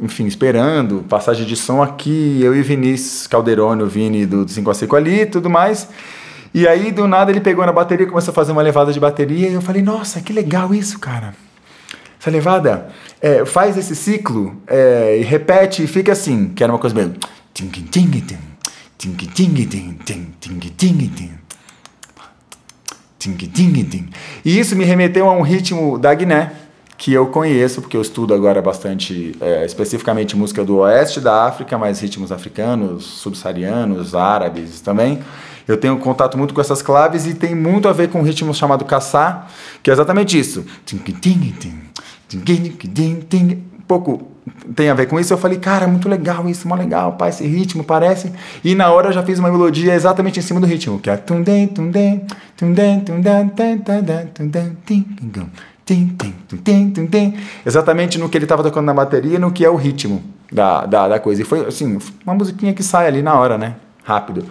[0.00, 4.72] Enfim, esperando, passagem de som aqui, eu e Vinícius Calderone, o Vini do 5 a
[4.72, 5.88] 5 ali e tudo mais.
[6.54, 9.48] E aí, do nada, ele pegou na bateria, começou a fazer uma levada de bateria,
[9.48, 11.34] e eu falei, nossa, que legal isso, cara.
[12.20, 12.86] Essa levada,
[13.20, 17.14] é, faz esse ciclo é, e repete e fica assim, que era uma coisa meio...
[24.44, 26.52] E isso me remeteu a um ritmo da Guiné,
[26.96, 31.76] que eu conheço, porque eu estudo agora bastante, é, especificamente música do oeste da África,
[31.76, 35.20] mas ritmos africanos, subsaarianos, árabes também.
[35.66, 38.54] Eu tenho contato muito com essas claves e tem muito a ver com um ritmo
[38.54, 39.46] chamado caçá,
[39.82, 40.64] que é exatamente isso.
[43.94, 44.26] Pouco
[44.74, 45.32] tem a ver com isso.
[45.32, 48.32] Eu falei, cara, muito legal isso, muito legal, pai, esse ritmo parece.
[48.64, 51.12] E na hora eu já fiz uma melodia exatamente em cima do ritmo, que é
[57.64, 61.06] exatamente no que ele estava tocando na bateria, no que é o ritmo da, da,
[61.06, 61.42] da coisa.
[61.42, 63.76] E foi assim, uma musiquinha que sai ali na hora, né?
[64.02, 64.44] Rápido.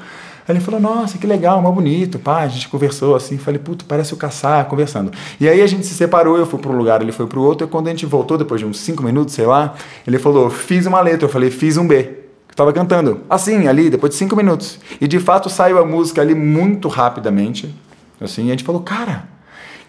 [0.47, 3.85] Aí ele falou, nossa, que legal, mó bonito, pá, a gente conversou assim, falei, puto,
[3.85, 5.11] parece o caçar, conversando.
[5.39, 7.43] E aí a gente se separou, eu fui para um lugar, ele foi para o
[7.43, 9.73] outro, e quando a gente voltou, depois de uns cinco minutos, sei lá,
[10.05, 12.23] ele falou, fiz uma letra, eu falei, fiz um B.
[12.49, 14.79] Eu tava cantando, assim, ali, depois de cinco minutos.
[14.99, 17.73] E de fato saiu a música ali muito rapidamente,
[18.19, 19.32] assim, e a gente falou, cara,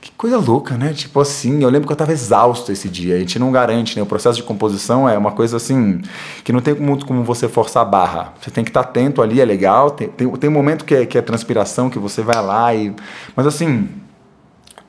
[0.04, 0.92] que coisa louca, né?
[0.92, 3.16] Tipo assim, eu lembro que eu estava exausto esse dia.
[3.16, 4.02] A gente não garante, né?
[4.02, 6.02] O processo de composição é uma coisa assim
[6.44, 8.34] que não tem muito como você forçar a barra.
[8.38, 9.90] Você tem que estar tá atento ali, é legal.
[9.92, 12.94] Tem, tem, tem um momento que é, que é transpiração, que você vai lá e.
[13.34, 13.88] Mas assim,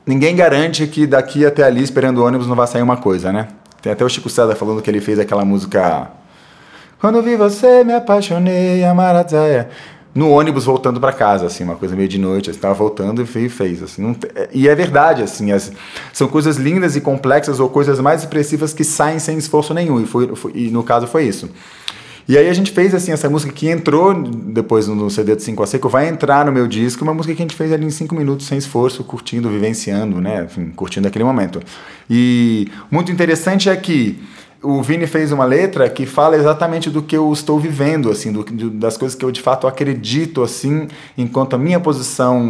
[0.06, 3.48] ninguém garante que daqui até ali, esperando o ônibus, não vai sair uma coisa, né?
[3.82, 6.12] Tem até o Chico César falando que ele fez aquela música.
[7.00, 9.70] Quando vi você, me apaixonei, Amarazaia
[10.16, 13.84] no ônibus voltando para casa, assim, uma coisa meio de noite, estava voltando e fez,
[13.84, 14.16] assim, não,
[14.54, 15.74] e é verdade, assim, as,
[16.14, 20.06] são coisas lindas e complexas ou coisas mais expressivas que saem sem esforço nenhum, e,
[20.06, 21.50] foi, foi, e no caso foi isso.
[22.28, 25.62] E aí a gente fez, assim, essa música que entrou depois no CD do 5
[25.62, 27.92] a Seco, vai entrar no meu disco, uma música que a gente fez ali em
[27.92, 31.62] 5 minutos, sem esforço, curtindo, vivenciando, né, enfim, curtindo aquele momento.
[32.10, 34.18] E muito interessante é que
[34.66, 38.70] o Vini fez uma letra que fala exatamente do que eu estou vivendo, assim, do,
[38.72, 42.42] das coisas que eu de fato acredito, assim, enquanto a minha posição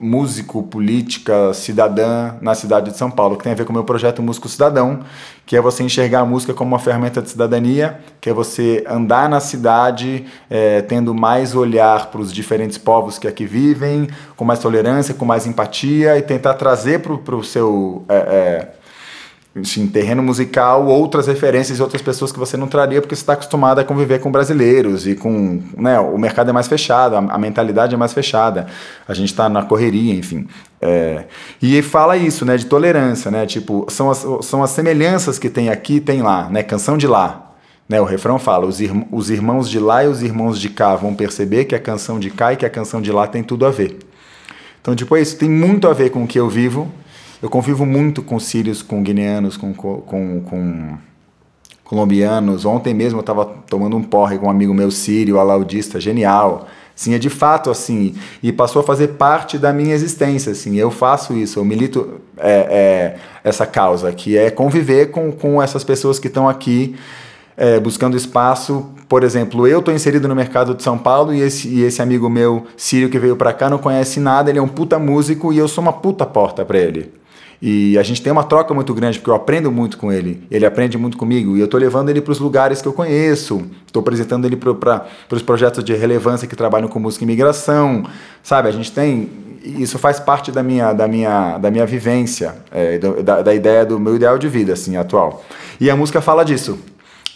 [0.00, 3.84] músico, política, cidadã na cidade de São Paulo, que tem a ver com o meu
[3.84, 5.00] projeto Músico Cidadão,
[5.44, 9.28] que é você enxergar a música como uma ferramenta de cidadania, que é você andar
[9.28, 14.58] na cidade é, tendo mais olhar para os diferentes povos que aqui vivem, com mais
[14.58, 18.02] tolerância, com mais empatia e tentar trazer para o seu.
[18.08, 18.79] É, é,
[19.54, 23.32] em terreno musical, outras referências e outras pessoas que você não traria porque você está
[23.32, 25.60] acostumado a conviver com brasileiros e com.
[25.76, 28.66] Né, o mercado é mais fechado, a, a mentalidade é mais fechada,
[29.08, 30.46] a gente está na correria, enfim.
[30.80, 31.24] É,
[31.60, 33.44] e fala isso, né, de tolerância, né?
[33.44, 36.62] Tipo, são as, são as semelhanças que tem aqui tem lá, né?
[36.62, 37.48] Canção de lá.
[37.88, 38.78] Né, o refrão fala: os,
[39.10, 42.30] os irmãos de lá e os irmãos de cá vão perceber que a canção de
[42.30, 43.98] cá e que a canção de lá tem tudo a ver.
[44.80, 46.90] Então, tipo, é isso tem muito a ver com o que eu vivo
[47.42, 50.00] eu convivo muito com sírios, com guineanos, com, com,
[50.42, 50.98] com
[51.84, 52.64] colombianos.
[52.64, 56.68] Ontem mesmo eu estava tomando um porre com um amigo meu sírio, alaudista, genial,
[57.00, 58.14] Sim, é de fato assim.
[58.42, 60.52] E passou a fazer parte da minha existência.
[60.52, 60.76] Assim.
[60.76, 65.82] Eu faço isso, eu milito é, é, essa causa, que é conviver com, com essas
[65.82, 66.94] pessoas que estão aqui
[67.56, 68.90] é, buscando espaço.
[69.08, 72.28] Por exemplo, eu estou inserido no mercado de São Paulo e esse, e esse amigo
[72.28, 75.56] meu, Sírio, que veio para cá, não conhece nada, ele é um puta músico e
[75.56, 77.19] eu sou uma puta porta para ele.
[77.62, 80.64] E a gente tem uma troca muito grande, porque eu aprendo muito com ele, ele
[80.64, 84.00] aprende muito comigo, e eu estou levando ele para os lugares que eu conheço, estou
[84.00, 88.04] apresentando ele para os projetos de relevância que trabalham com música e imigração,
[88.42, 88.68] sabe?
[88.68, 89.28] A gente tem.
[89.62, 94.00] Isso faz parte da minha, da minha, da minha vivência, é, da, da ideia do
[94.00, 95.44] meu ideal de vida, assim, atual.
[95.78, 96.78] E a música fala disso.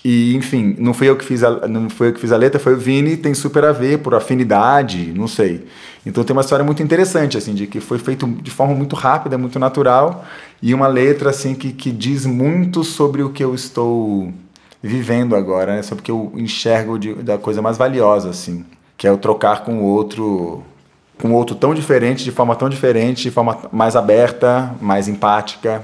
[0.02, 2.60] E, enfim, não fui eu que fiz a, não foi eu que fiz a letra,
[2.60, 5.64] foi o Vini, tem super a ver por afinidade, não sei.
[6.06, 9.38] Então tem uma história muito interessante, assim, de que foi feito de forma muito rápida,
[9.38, 10.24] muito natural,
[10.62, 14.32] e uma letra, assim, que, que diz muito sobre o que eu estou
[14.82, 15.82] vivendo agora, né?
[15.82, 18.64] sobre o que eu enxergo de, da coisa mais valiosa, assim,
[18.98, 20.62] que é o trocar com o outro,
[21.18, 25.82] com o outro tão diferente, de forma tão diferente, de forma mais aberta, mais empática.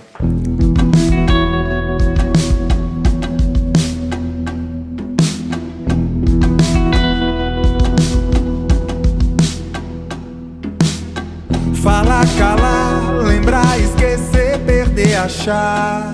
[15.30, 16.12] Achar.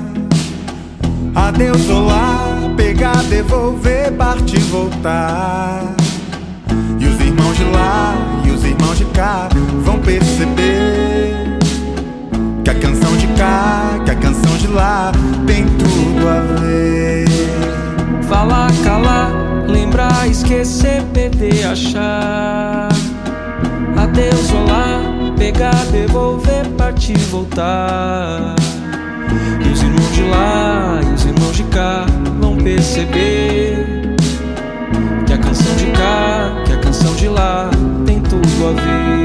[1.35, 2.39] Adeus, olá,
[2.77, 5.83] pegar, devolver, partir, voltar.
[7.01, 9.49] E os irmãos de lá e os irmãos de cá
[9.85, 11.59] vão perceber
[12.63, 15.13] que a canção de cá, que a canção de lá
[15.47, 17.25] tem tudo a ver.
[18.29, 19.31] Falar, calar,
[19.67, 22.89] lembrar, esquecer, perder, achar.
[23.97, 25.01] Adeus, olá,
[25.39, 28.66] pegar, devolver, partir, voltar.
[29.99, 32.07] Os irmãos de lá e os irmãos de cá
[32.39, 34.15] vão perceber
[35.27, 37.71] que a canção de cá, que a canção de lá
[38.05, 39.16] tem tudo a ver.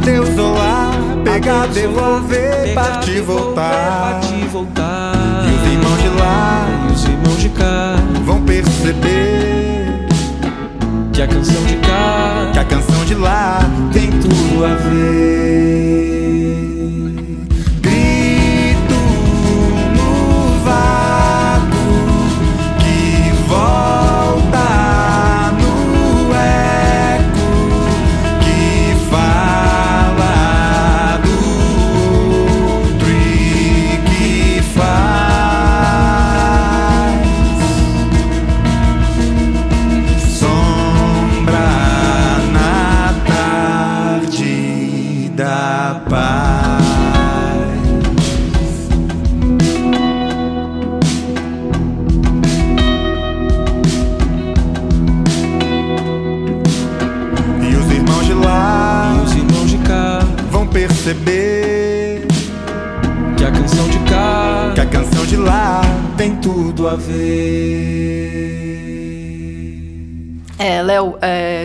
[0.00, 4.18] Adeus, olá, pegar, devolver, partir, voltar.
[4.24, 10.06] E os irmãos de lá e os irmãos de cá vão perceber
[11.12, 13.60] que a canção de cá, que a canção de lá
[13.92, 16.09] tem tudo a ver.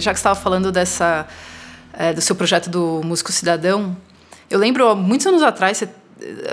[0.06, 1.28] Já que você estava falando dessa
[1.94, 3.96] é, do seu projeto do Músico Cidadão,
[4.50, 5.90] eu lembro muitos anos atrás, você,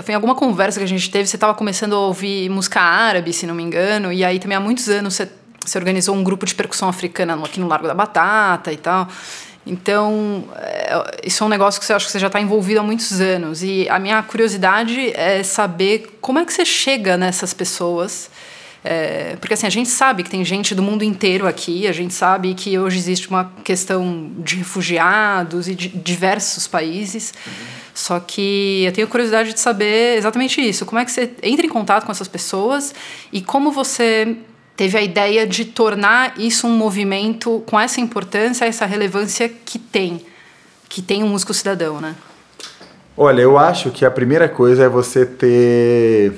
[0.02, 3.32] foi em alguma conversa que a gente teve, você estava começando a ouvir música árabe,
[3.32, 5.28] se não me engano, e aí também há muitos anos você,
[5.64, 9.06] você organizou um grupo de percussão africana aqui no Largo da Batata e tal.
[9.64, 12.82] Então, é, isso é um negócio que você acha que você já está envolvido há
[12.82, 13.62] muitos anos.
[13.62, 18.28] E a minha curiosidade é saber como é que você chega nessas pessoas.
[18.84, 22.12] É, porque assim, a gente sabe que tem gente do mundo inteiro aqui, a gente
[22.12, 27.32] sabe que hoje existe uma questão de refugiados e de diversos países.
[27.46, 27.52] Uhum.
[27.94, 30.84] Só que eu tenho curiosidade de saber exatamente isso.
[30.84, 32.94] Como é que você entra em contato com essas pessoas
[33.32, 34.36] e como você
[34.76, 40.24] teve a ideia de tornar isso um movimento com essa importância, essa relevância que tem,
[40.88, 42.14] que tem um músico cidadão, né?
[43.16, 46.32] Olha, eu acho que a primeira coisa é você ter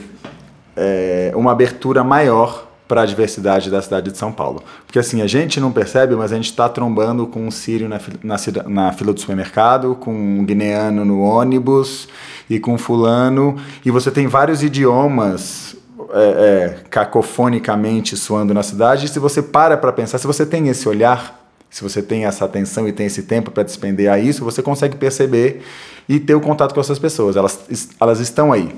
[0.77, 4.63] é, uma abertura maior para a diversidade da cidade de São Paulo.
[4.87, 7.99] Porque assim, a gente não percebe, mas a gente está trombando com um sírio na,
[8.23, 8.37] na,
[8.69, 12.09] na, fila do supermercado, com um guineano no ônibus
[12.49, 15.77] e com fulano, e você tem vários idiomas
[16.13, 20.69] é, é, cacofonicamente soando na cidade, e se você para para pensar, se você tem
[20.69, 24.45] esse olhar, se você tem essa atenção e tem esse tempo para despender a isso,
[24.45, 25.63] você consegue perceber
[26.09, 27.35] e ter o contato com essas pessoas.
[27.35, 28.73] Elas, elas estão aí.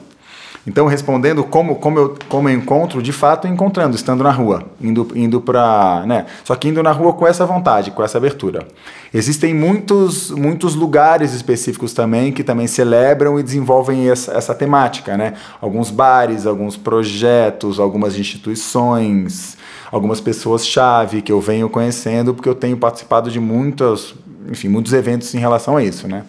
[0.67, 5.07] Então, respondendo como, como, eu, como eu encontro, de fato, encontrando, estando na rua, indo,
[5.15, 6.05] indo para.
[6.07, 6.27] Né?
[6.43, 8.67] Só que indo na rua com essa vontade, com essa abertura.
[9.15, 15.17] Existem muitos, muitos lugares específicos também que também celebram e desenvolvem essa, essa temática.
[15.17, 15.35] Né?
[15.61, 19.57] Alguns bares, alguns projetos, algumas instituições,
[19.93, 24.17] algumas pessoas-chave que eu venho conhecendo, porque eu tenho participado de muitos,
[24.51, 26.09] enfim, muitos eventos em relação a isso.
[26.09, 26.25] Né?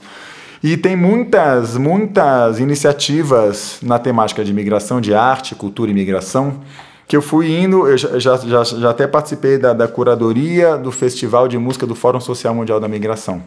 [0.64, 6.62] E tem muitas, muitas iniciativas na temática de migração, de arte, cultura e migração,
[7.08, 11.48] que eu fui indo, eu já, já, já até participei da, da curadoria do Festival
[11.48, 13.42] de Música do Fórum Social Mundial da Migração.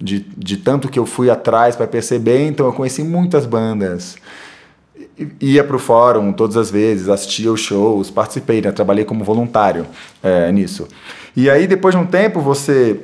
[0.00, 4.16] De, de tanto que eu fui atrás para perceber, então eu conheci muitas bandas.
[5.40, 8.72] Ia para o fórum todas as vezes, assistia os shows, participei, né?
[8.72, 9.86] trabalhei como voluntário
[10.22, 10.88] é, nisso.
[11.36, 12.98] E aí, depois de um tempo, você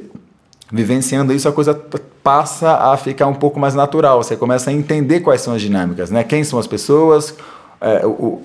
[0.71, 1.75] vivenciando isso, a coisa
[2.23, 4.23] passa a ficar um pouco mais natural.
[4.23, 6.23] Você começa a entender quais são as dinâmicas, né?
[6.23, 7.35] Quem são as pessoas,
[7.81, 8.43] é, o,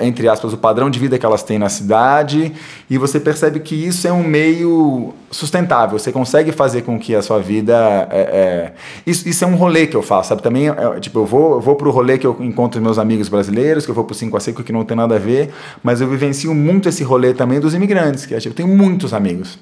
[0.00, 2.52] entre aspas, o padrão de vida que elas têm na cidade,
[2.90, 5.98] e você percebe que isso é um meio sustentável.
[5.98, 8.08] Você consegue fazer com que a sua vida.
[8.10, 8.72] É, é...
[9.06, 10.42] Isso, isso, é um rolê que eu faço, sabe?
[10.42, 13.90] Também, é, tipo, eu vou, vou pro rolê que eu encontro meus amigos brasileiros, que
[13.90, 15.50] eu vou pro 5 a Seco, que não tem nada a ver,
[15.82, 19.14] mas eu vivencio muito esse rolê também dos imigrantes, que é, tipo, eu tenho muitos
[19.14, 19.58] amigos.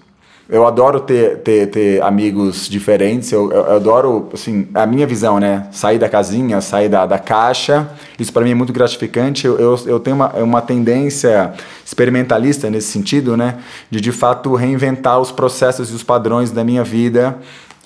[0.52, 5.40] Eu adoro ter, ter, ter amigos diferentes, eu, eu, eu, adoro, assim, a minha visão,
[5.40, 5.66] né?
[5.72, 7.88] Sair da casinha, sair da, da caixa,
[8.18, 9.46] isso para mim é muito gratificante.
[9.46, 11.54] Eu, eu, eu tenho uma, uma tendência
[11.86, 13.60] experimentalista nesse sentido, né?
[13.90, 17.38] De de fato reinventar os processos e os padrões da minha vida,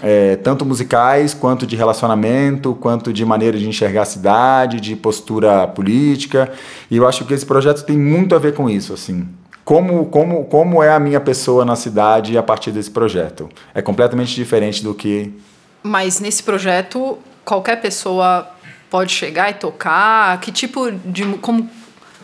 [0.03, 5.69] é, tanto musicais, quanto de relacionamento, quanto de maneira de enxergar a cidade, de postura
[5.69, 6.51] política.
[6.91, 9.25] E eu acho que esse projeto tem muito a ver com isso, assim
[9.67, 13.49] como, como, como é a minha pessoa na cidade a partir desse projeto.
[13.75, 15.35] É completamente diferente do que.
[15.83, 18.49] Mas nesse projeto, qualquer pessoa
[18.89, 20.41] pode chegar e tocar?
[20.41, 21.25] Que tipo de.
[21.39, 21.69] Como,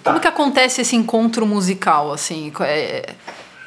[0.04, 2.12] como que acontece esse encontro musical?
[2.12, 3.12] Assim, é,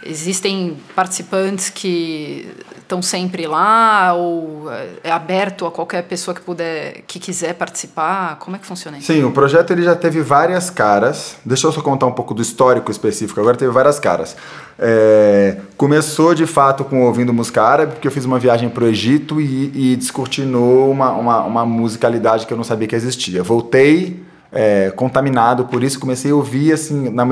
[0.06, 2.50] existem participantes que
[2.86, 4.72] estão sempre lá ou
[5.04, 8.38] é aberto a qualquer pessoa que puder que quiser participar?
[8.38, 9.12] Como é que funciona isso?
[9.12, 11.36] Sim o projeto ele já teve várias caras.
[11.44, 13.40] Deixa eu só contar um pouco do histórico específico.
[13.40, 14.38] Agora teve várias caras.
[14.78, 18.88] É, começou de fato com ouvindo música árabe porque eu fiz uma viagem para o
[18.88, 23.42] Egito e, e descortinou uma, uma, uma musicalidade que eu não sabia que existia.
[23.42, 26.00] Voltei é, contaminado por isso.
[26.00, 27.26] Comecei a ouvir assim na,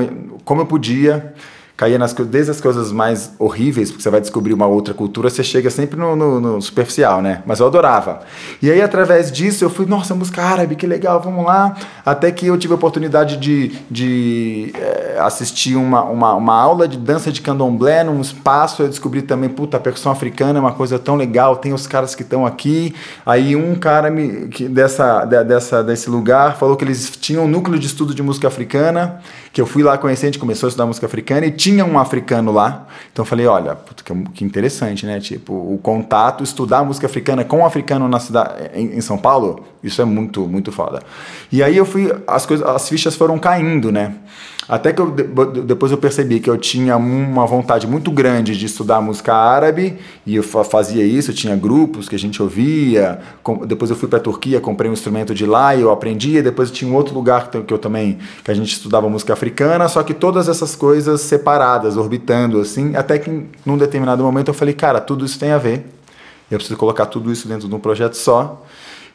[0.44, 1.32] como eu podia
[1.76, 5.42] caía nas desde as coisas mais horríveis, porque você vai descobrir uma outra cultura, você
[5.42, 7.42] chega sempre no, no, no, superficial, né?
[7.44, 8.20] Mas eu adorava.
[8.62, 11.76] E aí, através disso, eu fui, nossa, música árabe, que legal, vamos lá.
[12.06, 16.96] Até que eu tive a oportunidade de, de é, assistir uma, uma, uma, aula de
[16.96, 18.82] dança de candomblé num espaço.
[18.82, 22.14] Eu descobri também, puta, a percussão africana é uma coisa tão legal, tem os caras
[22.14, 22.94] que estão aqui.
[23.26, 27.48] Aí um cara me, que, dessa, de, dessa, desse lugar falou que eles tinham um
[27.48, 29.20] núcleo de estudo de música africana,
[29.54, 31.96] que eu fui lá conhecer, a gente começou a estudar música africana e tinha um
[31.96, 32.88] africano lá.
[33.12, 34.02] Então eu falei, olha, puta,
[34.34, 35.20] que interessante, né?
[35.20, 39.64] Tipo, o contato, estudar música africana com um africano na cidade, em, em São Paulo,
[39.80, 41.00] isso é muito, muito foda.
[41.52, 44.16] E aí eu fui, as coisas, as fichas foram caindo, né?
[44.68, 49.00] Até que eu, depois eu percebi que eu tinha uma vontade muito grande de estudar
[49.00, 53.18] música árabe, e eu fazia isso, tinha grupos que a gente ouvia.
[53.66, 56.42] Depois eu fui para a Turquia, comprei um instrumento de lá e eu aprendia.
[56.42, 60.02] Depois tinha um outro lugar que eu também, que a gente estudava música africana, só
[60.02, 65.00] que todas essas coisas separadas, orbitando assim, até que num determinado momento eu falei, cara,
[65.00, 65.86] tudo isso tem a ver.
[66.50, 68.62] Eu preciso colocar tudo isso dentro de um projeto só.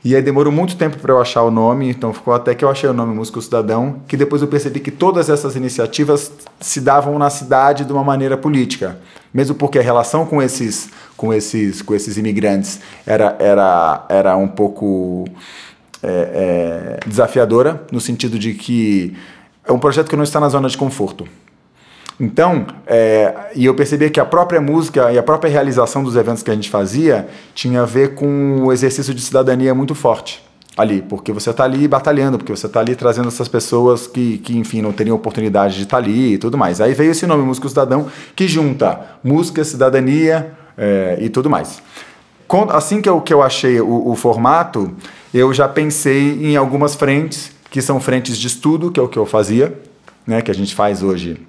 [0.04, 2.70] E aí demorou muito tempo para eu achar o nome, então ficou até que eu
[2.70, 7.20] achei o nome Músico Cidadão, que depois eu percebi que todas essas iniciativas se davam
[7.20, 8.98] na cidade de uma maneira política.
[9.34, 14.48] Mesmo porque a relação com esses, com esses, com esses imigrantes era, era, era um
[14.48, 15.26] pouco
[16.02, 19.18] é, é, desafiadora, no sentido de que
[19.68, 21.28] é um projeto que não está na zona de conforto.
[22.20, 26.44] Então, é, e eu percebi que a própria música e a própria realização dos eventos
[26.44, 30.44] que a gente fazia tinha a ver com o exercício de cidadania muito forte
[30.80, 34.58] ali, porque você está ali batalhando, porque você está ali trazendo essas pessoas que, que,
[34.58, 36.80] enfim, não teriam oportunidade de estar tá ali e tudo mais.
[36.80, 41.82] Aí veio esse nome, Música Cidadão, que junta música, cidadania é, e tudo mais.
[42.70, 44.92] Assim que eu, que eu achei o, o formato,
[45.34, 49.20] eu já pensei em algumas frentes, que são frentes de estudo, que é o que
[49.20, 49.78] eu fazia,
[50.26, 51.46] né, que a gente faz hoje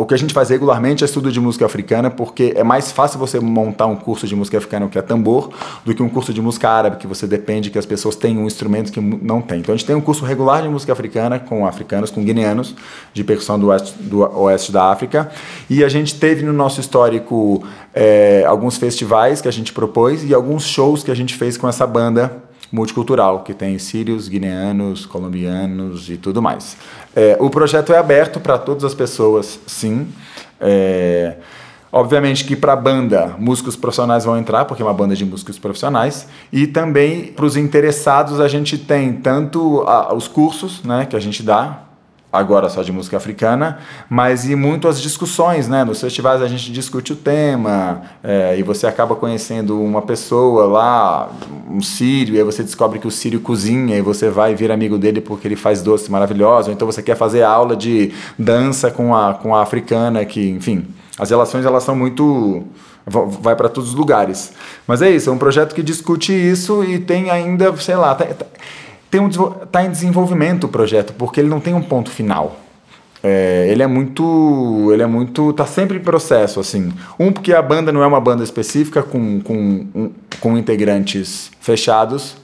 [0.00, 3.18] o que a gente faz regularmente é estudo de música africana, porque é mais fácil
[3.18, 5.50] você montar um curso de música africana que é tambor,
[5.84, 8.46] do que um curso de música árabe, que você depende que as pessoas tenham um
[8.46, 9.60] instrumento que não tem.
[9.60, 12.74] Então a gente tem um curso regular de música africana com africanos, com guineanos,
[13.12, 15.30] de percussão do oeste, do oeste da África.
[15.68, 17.62] E a gente teve no nosso histórico
[17.94, 21.68] é, alguns festivais que a gente propôs e alguns shows que a gente fez com
[21.68, 26.76] essa banda multicultural, que tem sírios, guineanos, colombianos e tudo mais.
[27.14, 30.08] É, o projeto é aberto para todas as pessoas, sim.
[30.60, 31.36] É,
[31.92, 35.58] obviamente que para a banda, músicos profissionais vão entrar, porque é uma banda de músicos
[35.58, 41.16] profissionais, e também para os interessados a gente tem tanto a, os cursos né, que
[41.16, 41.89] a gente dá,
[42.32, 43.78] agora só de música africana,
[44.08, 45.84] mas e muito as discussões, né?
[45.84, 51.30] Nos festivais a gente discute o tema é, e você acaba conhecendo uma pessoa lá,
[51.68, 54.96] um sírio, e aí você descobre que o sírio cozinha e você vai vir amigo
[54.96, 59.14] dele porque ele faz doces maravilhosos, ou então você quer fazer aula de dança com
[59.14, 60.86] a, com a africana, que, enfim,
[61.18, 62.64] as relações elas são muito
[63.40, 64.52] vai para todos os lugares.
[64.86, 68.24] Mas é isso, é um projeto que discute isso e tem ainda, sei lá, tá,
[68.26, 68.46] tá,
[69.10, 72.60] tem um, tá em desenvolvimento o projeto, porque ele não tem um ponto final.
[73.22, 74.90] É, ele é muito.
[74.92, 75.52] Ele é muito.
[75.52, 76.92] tá sempre em processo, assim.
[77.18, 82.36] Um, porque a banda não é uma banda específica com, com, com integrantes fechados,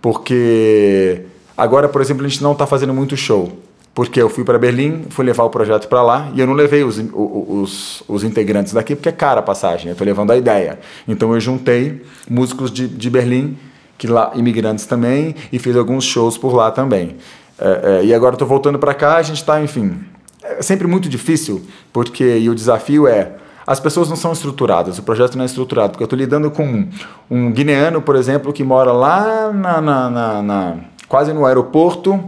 [0.00, 1.22] porque
[1.56, 3.58] agora, por exemplo, a gente não está fazendo muito show.
[3.94, 6.82] Porque eu fui para Berlim, fui levar o projeto para lá e eu não levei
[6.82, 10.78] os, os, os integrantes daqui porque é cara a passagem, eu estou levando a ideia.
[11.06, 13.54] Então eu juntei músicos de, de Berlim
[13.96, 17.16] que lá imigrantes também e fiz alguns shows por lá também.
[17.58, 20.00] É, é, e agora estou voltando para cá, a gente está, enfim,
[20.42, 23.36] é sempre muito difícil porque e o desafio é
[23.66, 26.88] as pessoas não são estruturadas, o projeto não é estruturado, porque eu estou lidando com
[27.30, 30.76] um guineano, por exemplo, que mora lá na, na, na, na
[31.08, 32.18] quase no aeroporto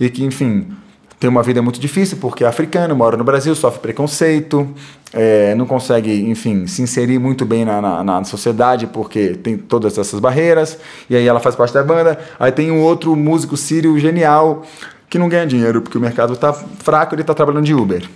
[0.00, 0.66] e que, enfim,
[1.18, 4.68] tem uma vida muito difícil porque é africano, mora no Brasil, sofre preconceito,
[5.12, 9.98] é, não consegue, enfim, se inserir muito bem na, na, na, sociedade porque tem todas
[9.98, 10.78] essas barreiras.
[11.10, 12.18] E aí ela faz parte da banda.
[12.38, 14.62] Aí tem um outro músico sírio genial
[15.10, 18.08] que não ganha dinheiro porque o mercado está fraco, ele está trabalhando de Uber.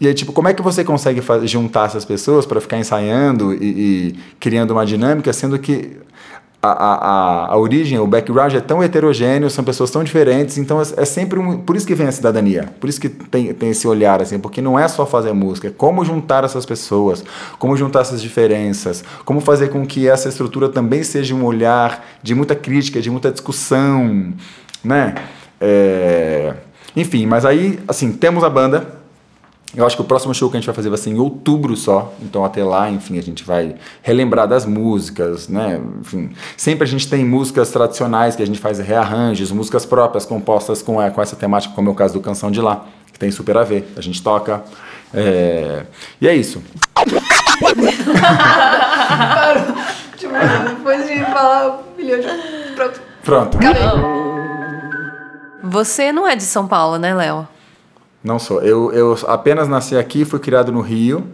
[0.00, 3.64] E aí, tipo, como é que você consegue juntar essas pessoas para ficar ensaiando e,
[3.64, 5.96] e, criando uma dinâmica, sendo que
[6.62, 10.84] a, a, a origem, o background é tão heterogêneo, são pessoas tão diferentes, então é,
[10.96, 13.86] é, sempre um, por isso que vem a cidadania, por isso que tem, tem esse
[13.86, 17.24] olhar assim, porque não é só fazer música, é como juntar essas pessoas,
[17.58, 22.34] como juntar essas diferenças, como fazer com que essa estrutura também seja um olhar de
[22.34, 24.32] muita crítica, de muita discussão,
[24.82, 25.14] né?
[25.60, 26.54] É,
[26.96, 28.95] enfim, mas aí, assim, temos a banda,
[29.76, 31.76] eu acho que o próximo show que a gente vai fazer vai ser em outubro
[31.76, 32.14] só.
[32.22, 35.78] Então até lá, enfim, a gente vai relembrar das músicas, né?
[36.00, 40.80] Enfim, sempre a gente tem músicas tradicionais que a gente faz rearranjos, músicas próprias compostas
[40.80, 43.30] com, é, com essa temática, como é o caso do Canção de Lá, que tem
[43.30, 43.92] super a ver.
[43.96, 44.64] A gente toca.
[45.12, 45.84] É...
[46.20, 46.62] E é isso.
[50.68, 52.26] Depois de falar um milhão de.
[52.74, 53.00] Pronto.
[53.22, 53.58] Pronto.
[55.62, 57.46] Você não é de São Paulo, né, Léo?
[58.26, 58.60] Não sou.
[58.60, 61.24] Eu, eu apenas nasci aqui, fui criado no Rio.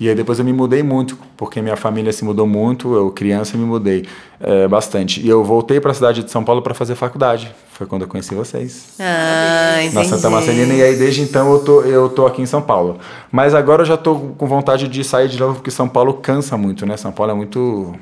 [0.00, 3.56] E aí depois eu me mudei muito, porque minha família se mudou muito, eu criança
[3.56, 4.06] me mudei
[4.40, 5.20] é, bastante.
[5.20, 7.54] E eu voltei para a cidade de São Paulo para fazer faculdade.
[7.72, 8.94] Foi quando eu conheci vocês.
[8.98, 9.94] Ah, entendi.
[9.94, 10.72] Na Santa Marcelina.
[10.74, 12.98] E aí desde então eu tô, eu tô aqui em São Paulo.
[13.30, 16.56] Mas agora eu já tô com vontade de sair de novo, porque São Paulo cansa
[16.56, 16.96] muito, né?
[16.96, 17.94] São Paulo é muito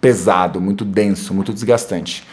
[0.00, 2.26] pesado, muito denso, muito desgastante.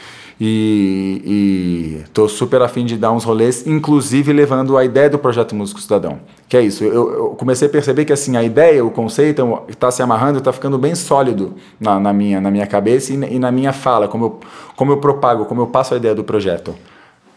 [0.44, 5.80] E, estou super afim de dar uns rolês, inclusive levando a ideia do projeto Músico
[5.80, 6.20] Cidadão.
[6.50, 9.92] Que é isso, eu, eu comecei a perceber que assim a ideia, o conceito está
[9.92, 13.52] se amarrando, está ficando bem sólido na, na, minha, na minha cabeça e, e na
[13.52, 14.39] minha fala, como eu,
[14.76, 16.74] como eu propago, como eu passo a ideia do projeto.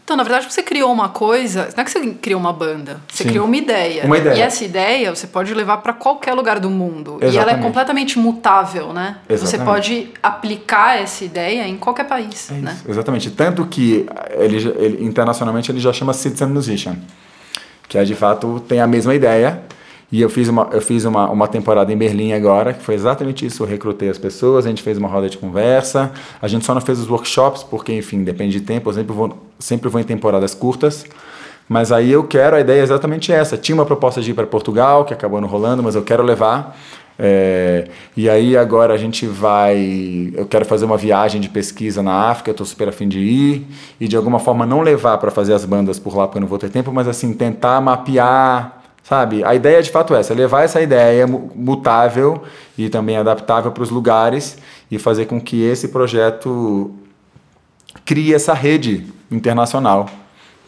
[0.05, 1.71] Então, na verdade, você criou uma coisa.
[1.75, 3.31] Não é que você criou uma banda, você Sim.
[3.31, 4.05] criou uma ideia.
[4.05, 4.37] Uma ideia.
[4.37, 7.13] E essa ideia você pode levar para qualquer lugar do mundo.
[7.23, 7.35] Exatamente.
[7.35, 9.17] E ela é completamente mutável, né?
[9.27, 9.59] Exatamente.
[9.59, 12.77] Você pode aplicar essa ideia em qualquer país, É né?
[12.87, 13.31] Exatamente.
[13.31, 16.97] Tanto que ele, ele, internacionalmente ele já chama Citizen Musician,
[17.89, 19.63] que é de fato tem a mesma ideia.
[20.15, 23.45] E eu fiz uma, eu fiz uma, uma temporada em Berlim agora, que foi exatamente
[23.45, 23.65] isso.
[23.65, 26.13] Eu recrutei as pessoas, a gente fez uma roda de conversa.
[26.41, 28.91] A gente só não fez os workshops, porque, enfim, depende de tempo.
[28.91, 31.05] Eu sempre vou, sempre vou em temporadas curtas.
[31.69, 33.57] Mas aí eu quero, a ideia é exatamente essa.
[33.57, 36.79] Tinha uma proposta de ir para Portugal, que acabou não rolando, mas eu quero levar.
[37.19, 40.33] É, e aí agora a gente vai.
[40.33, 43.67] Eu quero fazer uma viagem de pesquisa na África, eu estou super afim de ir.
[43.99, 46.49] E de alguma forma não levar para fazer as bandas por lá, porque eu não
[46.49, 49.45] vou ter tempo, mas assim, tentar mapear Sabe?
[49.45, 52.43] A ideia de fato é essa, levar essa ideia mutável
[52.77, 54.57] e também adaptável para os lugares
[54.91, 56.91] e fazer com que esse projeto
[58.05, 60.09] crie essa rede internacional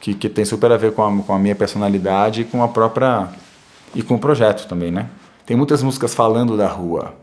[0.00, 2.68] que, que tem super a ver com a, com a minha personalidade e com a
[2.68, 3.28] própria
[3.94, 5.08] e com o projeto também, né?
[5.46, 7.14] Tem muitas músicas falando da rua.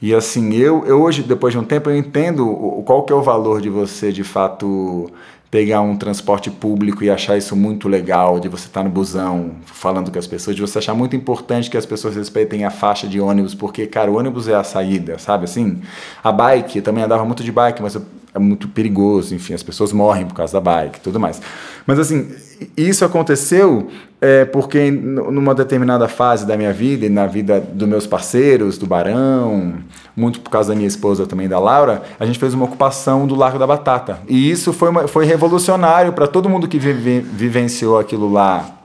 [0.00, 3.16] E assim, eu, eu hoje, depois de um tempo, eu entendo o, qual que é
[3.16, 5.10] o valor de você, de fato,
[5.54, 10.10] pegar um transporte público e achar isso muito legal, de você estar no busão falando
[10.10, 13.20] com as pessoas, de você achar muito importante que as pessoas respeitem a faixa de
[13.20, 15.80] ônibus, porque, cara, o ônibus é a saída, sabe assim?
[16.24, 17.96] A bike, eu também andava muito de bike, mas
[18.34, 21.40] é muito perigoso, enfim, as pessoas morrem por causa da bike tudo mais.
[21.86, 22.28] Mas assim,
[22.76, 23.88] isso aconteceu
[24.20, 28.86] é, porque numa determinada fase da minha vida e na vida dos meus parceiros, do
[28.86, 29.74] Barão,
[30.16, 33.36] muito por causa da minha esposa também, da Laura, a gente fez uma ocupação do
[33.36, 34.18] Largo da Batata.
[34.28, 38.78] E isso foi, uma, foi revolucionário para todo mundo que vive, vivenciou aquilo lá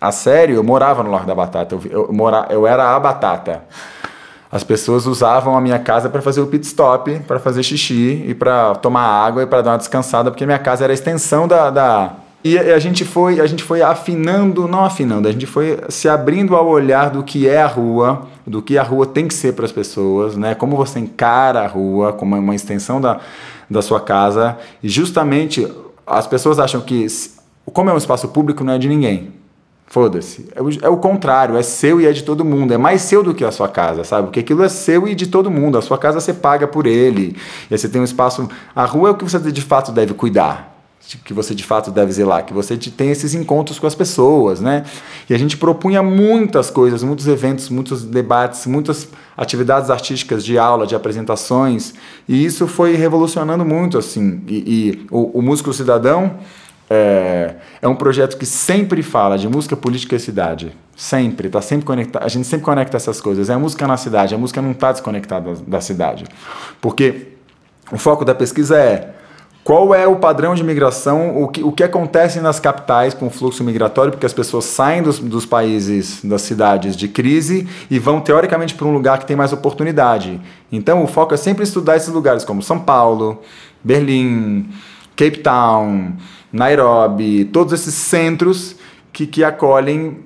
[0.00, 0.54] a sério.
[0.54, 3.64] Eu morava no Largo da Batata, eu, eu, mora, eu era a batata.
[4.54, 8.32] As pessoas usavam a minha casa para fazer o pit stop, para fazer xixi e
[8.34, 11.70] para tomar água e para dar uma descansada, porque minha casa era a extensão da,
[11.70, 12.12] da
[12.44, 16.54] e a gente foi, a gente foi afinando, não afinando, a gente foi se abrindo
[16.54, 19.64] ao olhar do que é a rua, do que a rua tem que ser para
[19.64, 20.54] as pessoas, né?
[20.54, 23.18] Como você encara a rua como uma extensão da,
[23.68, 24.56] da sua casa.
[24.80, 25.66] E justamente
[26.06, 27.04] as pessoas acham que
[27.72, 29.32] como é um espaço público não é de ninguém.
[29.86, 30.48] Foda-se.
[30.54, 32.72] É, é o contrário, é seu e é de todo mundo.
[32.72, 34.28] É mais seu do que a sua casa, sabe?
[34.28, 35.78] Porque aquilo é seu e de todo mundo.
[35.78, 37.36] A sua casa você paga por ele.
[37.70, 38.48] E aí você tem um espaço.
[38.74, 40.74] A rua é o que você de fato deve cuidar
[41.24, 44.84] que você de fato deve zelar, que você tem esses encontros com as pessoas, né?
[45.28, 50.86] E a gente propunha muitas coisas, muitos eventos, muitos debates, muitas atividades artísticas de aula,
[50.86, 51.92] de apresentações,
[52.26, 54.42] e isso foi revolucionando muito, assim.
[54.48, 56.38] E, e o, o Músico Cidadão
[56.88, 60.72] é, é, um projeto que sempre fala de música, política e cidade.
[60.96, 62.24] Sempre, tá sempre conectado.
[62.24, 63.48] A gente sempre conecta essas coisas.
[63.48, 66.24] É a música na cidade, a música não está desconectada da cidade.
[66.80, 67.28] Porque
[67.90, 69.14] o foco da pesquisa é
[69.64, 73.30] qual é o padrão de migração, o que, o que acontece nas capitais com o
[73.30, 78.20] fluxo migratório, porque as pessoas saem dos, dos países, das cidades de crise e vão
[78.20, 80.38] teoricamente para um lugar que tem mais oportunidade.
[80.70, 83.40] Então o foco é sempre estudar esses lugares como São Paulo,
[83.82, 84.68] Berlim,
[85.16, 86.12] Cape Town,
[86.54, 88.76] Nairobi, todos esses centros
[89.12, 90.18] que, que acolhem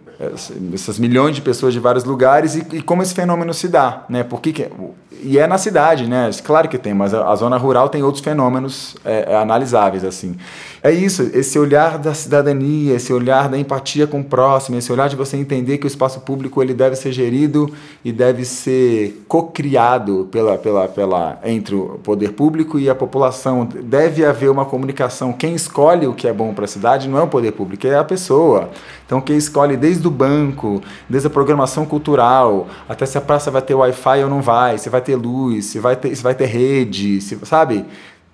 [0.74, 4.22] essas milhões de pessoas de vários lugares e, e como esse fenômeno se dá, né?
[4.24, 4.68] Por que, que
[5.22, 6.30] e é na cidade, né?
[6.44, 10.36] Claro que tem, mas a, a zona rural tem outros fenômenos é, é, analisáveis, assim.
[10.82, 15.08] É isso, esse olhar da cidadania, esse olhar da empatia com o próximo, esse olhar
[15.08, 17.72] de você entender que o espaço público ele deve ser gerido
[18.04, 23.64] e deve ser co-criado pela, pela, pela, entre o poder público e a população.
[23.66, 25.32] Deve haver uma comunicação.
[25.32, 27.98] Quem escolhe o que é bom para a cidade não é o poder público, é
[27.98, 28.70] a pessoa.
[29.04, 33.62] Então, quem escolhe desde o banco, desde a programação cultural, até se a praça vai
[33.62, 36.46] ter Wi-Fi ou não vai, se vai ter luz, se vai ter, se vai ter
[36.46, 37.84] rede, se, sabe?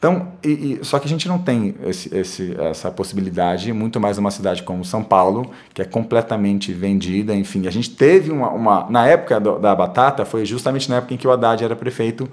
[0.04, 4.18] Então, e, e, só que a gente não tem esse, esse, essa possibilidade, muito mais
[4.18, 7.66] numa cidade como São Paulo, que é completamente vendida, enfim.
[7.66, 8.50] A gente teve uma.
[8.50, 11.74] uma na época do, da batata, foi justamente na época em que o Haddad era
[11.74, 12.28] prefeito,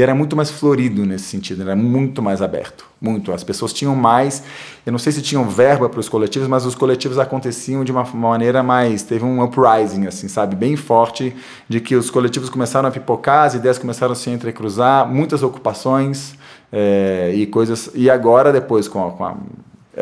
[0.00, 2.86] e era muito mais florido nesse sentido, era muito mais aberto.
[2.98, 3.32] Muito.
[3.32, 4.42] As pessoas tinham mais.
[4.86, 8.02] Eu não sei se tinham verba para os coletivos, mas os coletivos aconteciam de uma
[8.04, 9.02] maneira mais.
[9.02, 10.56] Teve um uprising, assim, sabe?
[10.56, 11.36] Bem forte,
[11.68, 16.34] de que os coletivos começaram a pipocar, as ideias começaram a se entrecruzar, muitas ocupações
[16.72, 17.90] é, e coisas.
[17.94, 19.36] E agora, depois, com a, com a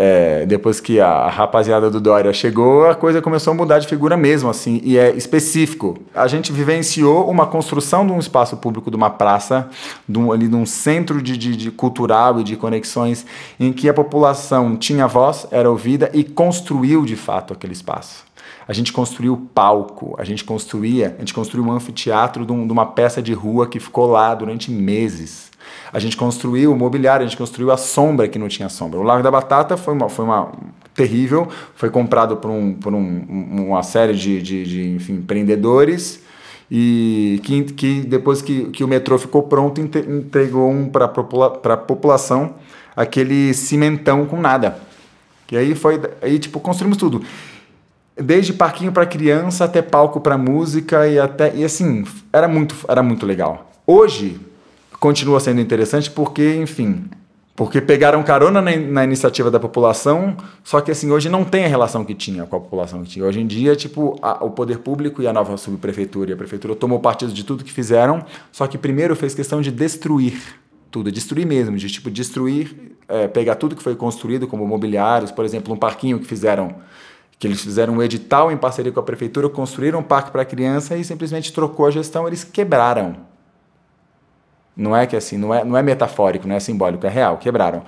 [0.01, 4.17] é, depois que a rapaziada do Dória chegou, a coisa começou a mudar de figura
[4.17, 5.99] mesmo, assim, e é específico.
[6.15, 9.69] A gente vivenciou uma construção de um espaço público, de uma praça,
[10.09, 13.27] de um, ali de um centro de, de, de cultural e de conexões,
[13.59, 18.25] em que a população tinha voz, era ouvida e construiu de fato aquele espaço.
[18.69, 22.73] A gente construiu palco, a gente construía, a gente construiu um anfiteatro de, um, de
[22.73, 25.48] uma peça de rua que ficou lá durante meses
[25.93, 28.99] a gente construiu o mobiliário, a gente construiu a sombra que não tinha sombra.
[28.99, 30.53] O Lago da Batata foi uma, foi uma
[30.95, 36.23] terrível, foi comprado por, um, por um, uma série de, de, de enfim, empreendedores
[36.71, 42.55] e que, que depois que, que o metrô ficou pronto entregou um para a população
[42.97, 44.79] aquele cimentão com nada.
[45.51, 47.23] E aí foi aí tipo construímos tudo.
[48.21, 53.03] Desde parquinho para criança até palco para música e até e assim, era muito era
[53.03, 53.71] muito legal.
[53.87, 54.39] Hoje
[55.01, 57.05] continua sendo interessante porque, enfim,
[57.59, 61.69] porque pegaram carona na, na, iniciativa da população, só que assim, hoje não tem a
[61.69, 63.25] relação que tinha com a população que tinha.
[63.25, 66.77] Hoje em dia, tipo, a, o poder público e a nova subprefeitura e a prefeitura
[66.77, 70.41] tomou partido de tudo que fizeram, só que primeiro fez questão de destruir
[70.91, 75.45] tudo, destruir mesmo, de tipo, destruir, é, pegar tudo que foi construído, como mobiliários, por
[75.45, 76.77] exemplo, um parquinho que fizeram
[77.39, 80.97] que eles fizeram um edital em parceria com a prefeitura, construíram um parque para criança
[80.97, 83.28] e simplesmente trocou a gestão, eles quebraram
[84.79, 87.83] não é que assim, não é, não é metafórico, não é simbólico, é real, quebraram.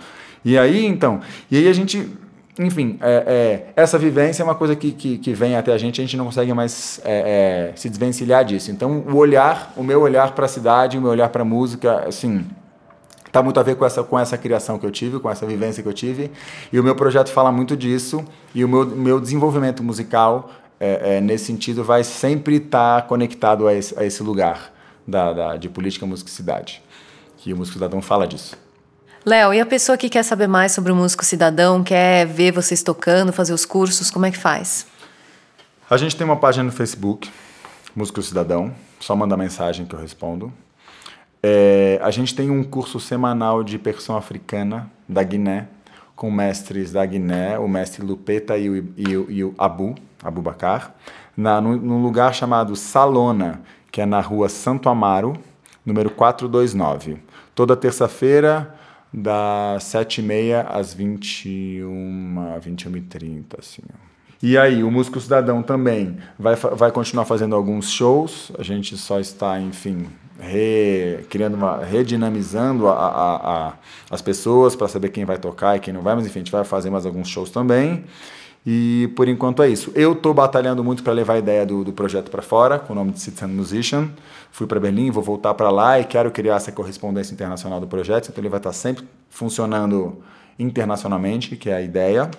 [0.45, 2.11] E aí, então, e aí a gente
[2.59, 6.01] enfim, é, é, essa vivência é uma coisa que, que, que, vem até a gente,
[6.01, 8.71] a gente não consegue mais é, é se desvencilhar disso.
[8.71, 12.07] Então, o olhar, o meu olhar para a cidade, o meu olhar para a música,
[12.07, 12.45] assim,
[13.33, 15.83] tá muito a ver com essa, com essa criação que eu tive, com essa vivência
[15.83, 16.31] que eu tive.
[16.71, 18.23] E o meu projeto fala muito disso.
[18.55, 23.69] E o meu, meu desenvolvimento musical, é, é, nesse sentido, vai sempre estar tá conectado
[23.69, 24.71] a esse, a esse lugar
[25.07, 26.83] da, da, de política, música e cidade.
[27.39, 28.57] Que o Músico Cidadão fala disso.
[29.25, 32.83] Léo, e a pessoa que quer saber mais sobre o Músico Cidadão, quer ver vocês
[32.83, 34.87] tocando, fazer os cursos, como é que faz?
[35.89, 37.31] A gente tem uma página no Facebook,
[37.95, 40.53] Músico Cidadão, só manda mensagem que eu respondo.
[41.43, 45.69] É, a gente tem um curso semanal de percussão africana da Guiné,
[46.15, 50.43] com mestres da Guiné, o mestre Lupeta e o, e o, e o Abu, Abu
[50.43, 50.95] Bakar,
[51.37, 55.35] na, num, num lugar chamado Salona, que é na rua Santo Amaro,
[55.85, 57.19] número 429.
[57.55, 58.75] Toda terça-feira,
[59.13, 63.83] das 7h30 às 21 21h30, assim.
[64.43, 69.21] E aí, o Músico Cidadão também vai, vai continuar fazendo alguns shows, a gente só
[69.21, 70.07] está, enfim,
[70.39, 73.73] re, criando uma, redinamizando a, a, a
[74.11, 76.53] as pessoas para saber quem vai tocar e quem não vai, mas enfim, a gente
[76.53, 78.05] vai fazer mais alguns shows também.
[78.65, 79.91] E por enquanto é isso.
[79.95, 82.97] Eu estou batalhando muito para levar a ideia do, do projeto para fora, com o
[82.97, 84.11] nome de Citizen Musician.
[84.53, 88.29] Fui para Berlim, vou voltar para lá e quero criar essa correspondência internacional do projeto.
[88.29, 90.23] Então ele vai estar tá sempre funcionando
[90.59, 92.31] internacionalmente, que é a ideia.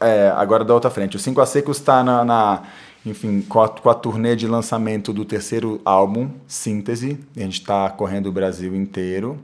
[0.00, 1.16] É, agora da outra frente.
[1.16, 2.62] O 5 a Seco está na, na
[3.04, 7.18] enfim, com a, com a turnê de lançamento do terceiro álbum, Síntese.
[7.36, 9.38] A gente está correndo o Brasil inteiro.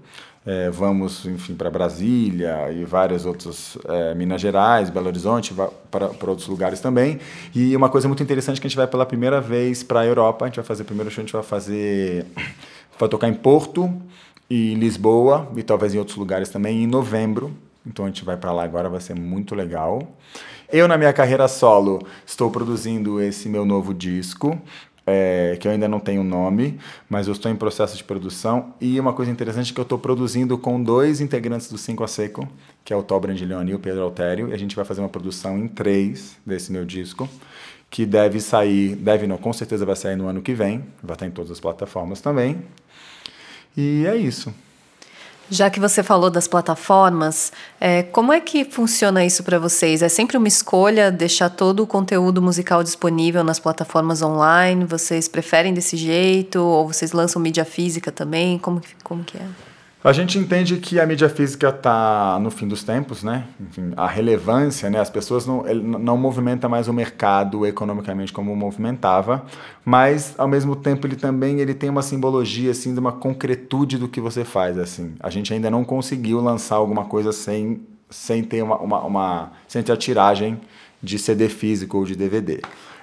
[0.45, 5.53] É, vamos, enfim, para Brasília e várias outras, é, Minas Gerais, Belo Horizonte,
[5.91, 7.19] para, outros lugares também.
[7.53, 10.07] E uma coisa muito interessante é que a gente vai pela primeira vez para a
[10.07, 12.27] Europa, a gente vai fazer primeiro show, a gente vai fazer,
[12.97, 13.93] vai tocar em Porto
[14.49, 17.53] e Lisboa e talvez em outros lugares também em novembro.
[17.85, 20.01] Então a gente vai para lá agora, vai ser muito legal.
[20.73, 24.61] Eu, na minha carreira solo, estou produzindo esse meu novo disco
[25.07, 28.75] é, que eu ainda não tenho nome, mas eu estou em processo de produção.
[28.81, 32.09] E uma coisa interessante é que eu estou produzindo com dois integrantes do Cinco a
[32.09, 32.47] Seco,
[32.85, 35.09] que é o Tó Brandilione e o Pedro Altério, e a gente vai fazer uma
[35.09, 37.29] produção em três desse meu disco,
[37.89, 41.27] que deve sair, deve não, com certeza vai sair no ano que vem, vai estar
[41.27, 42.59] em todas as plataformas também.
[43.77, 44.53] E é isso.
[45.51, 50.03] Já que você falou das plataformas, é, como é que funciona isso para vocês?
[50.03, 54.85] É sempre uma escolha deixar todo o conteúdo musical disponível nas plataformas online?
[54.85, 56.59] Vocês preferem desse jeito?
[56.59, 58.59] Ou vocês lançam mídia física também?
[58.59, 59.76] Como, como que é?
[60.05, 63.45] A gente entende que a mídia física está no fim dos tempos, né?
[63.61, 65.01] Enfim, a relevância, né?
[65.01, 69.45] As pessoas não, não movimentam mais o mercado economicamente como movimentava,
[69.85, 74.07] mas ao mesmo tempo ele também ele tem uma simbologia assim de uma concretude do
[74.07, 75.15] que você faz, assim.
[75.19, 79.83] A gente ainda não conseguiu lançar alguma coisa sem sem ter uma, uma, uma sem
[79.83, 80.61] ter a tiragem
[81.03, 82.61] de CD físico ou de DVD.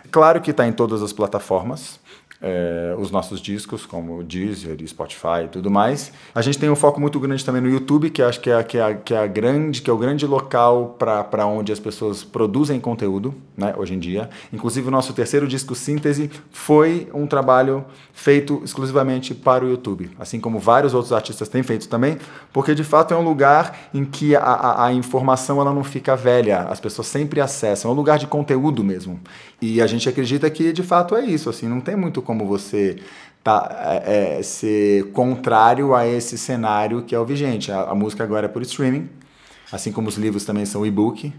[0.09, 1.99] Claro que está em todas as plataformas
[2.43, 6.11] é, os nossos discos, como Deezer e Spotify e tudo mais.
[6.35, 8.77] A gente tem um foco muito grande também no YouTube, que acho que é, que
[8.77, 13.33] é, que é, grande, que é o grande local para onde as pessoas produzem conteúdo,
[13.55, 14.29] né, hoje em dia.
[14.51, 20.39] Inclusive, o nosso terceiro disco, Síntese, foi um trabalho feito exclusivamente para o YouTube, assim
[20.39, 22.17] como vários outros artistas têm feito também,
[22.51, 26.15] porque de fato é um lugar em que a, a, a informação ela não fica
[26.15, 29.19] velha, as pessoas sempre acessam, é um lugar de conteúdo mesmo.
[29.61, 32.97] E a gente acredita que de fato é isso, assim, não tem muito como você
[33.43, 37.71] tá, é, é, ser contrário a esse cenário que é o vigente.
[37.71, 39.09] A, a música agora é por streaming,
[39.71, 41.33] assim como os livros também são e-book.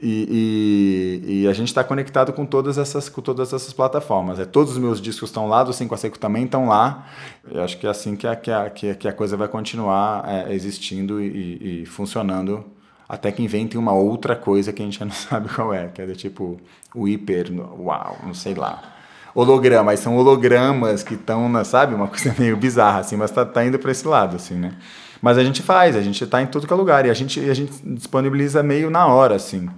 [0.00, 4.38] E, e, e, a gente está conectado com todas essas com todas essas plataformas.
[4.38, 7.08] É, todos os meus discos estão lá, do 5 a Seco também estão lá.
[7.50, 10.54] Eu acho que é assim que a, que a, que a coisa vai continuar é,
[10.54, 12.64] existindo e, e funcionando
[13.08, 16.02] até que inventem uma outra coisa que a gente já não sabe qual é, que
[16.02, 16.60] é do tipo
[16.94, 18.97] o hiper, uau, não sei lá.
[19.34, 23.78] Holograma, são hologramas que estão, sabe, uma coisa meio bizarra, assim, mas tá, tá indo
[23.78, 24.74] para esse lado, assim, né?
[25.20, 27.40] Mas a gente faz, a gente está em tudo que é lugar e a gente,
[27.50, 29.68] a gente disponibiliza meio na hora, assim.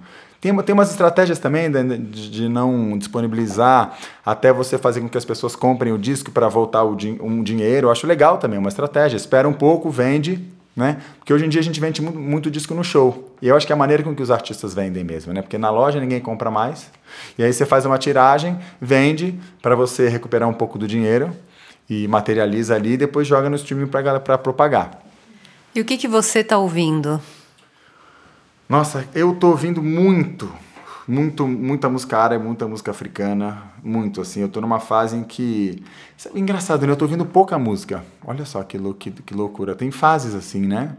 [0.41, 3.95] Tem, tem umas estratégias também de, de, não disponibilizar
[4.25, 7.87] até você fazer com que as pessoas comprem o disco para voltar o, um dinheiro.
[7.87, 9.15] Eu acho legal também, uma estratégia.
[9.15, 10.43] Espera um pouco, vende,
[10.75, 10.97] né?
[11.19, 13.35] Porque hoje em dia a gente vende muito, muito, disco no show.
[13.39, 15.43] E eu acho que é a maneira com que os artistas vendem mesmo, né?
[15.43, 16.89] Porque na loja ninguém compra mais.
[17.37, 21.31] E aí você faz uma tiragem, vende para você recuperar um pouco do dinheiro
[21.89, 25.01] e materializa ali e depois joga no streaming para propagar.
[25.73, 27.21] E o que, que você está ouvindo?
[28.67, 30.51] Nossa, eu tô ouvindo muito
[31.07, 34.41] muito, muita música árabe, muita música africana, muito assim.
[34.41, 35.83] Eu tô numa fase em que.
[36.33, 36.93] Engraçado, né?
[36.93, 38.03] Eu tô ouvindo pouca música.
[38.25, 39.75] Olha só que, lou que, que loucura.
[39.75, 40.95] Tem fases assim, né?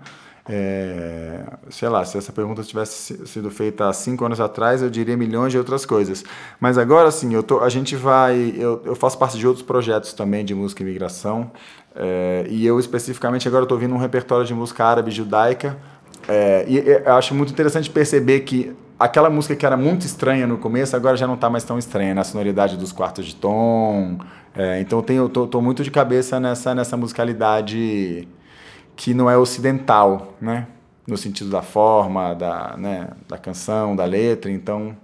[0.49, 5.16] É, sei lá, se essa pergunta tivesse sido feita há cinco anos atrás, eu diria
[5.16, 6.24] milhões de outras coisas.
[6.59, 8.55] Mas agora, assim, eu tô, a gente vai.
[8.57, 11.51] Eu, eu faço parte de outros projetos também de música e imigração.
[11.95, 15.76] É, e eu, especificamente, agora estou ouvindo um repertório de música árabe judaica.
[16.28, 20.59] É, e eu acho muito interessante perceber que aquela música que era muito estranha no
[20.59, 24.18] começo, agora já não está mais tão estranha, na sonoridade dos quartos de tom.
[24.55, 28.28] É, então tenho, tô, tô muito de cabeça nessa, nessa musicalidade
[28.97, 30.66] que não é ocidental, né?
[31.07, 34.51] No sentido da forma, da, né, da canção, da letra.
[34.51, 34.97] Então,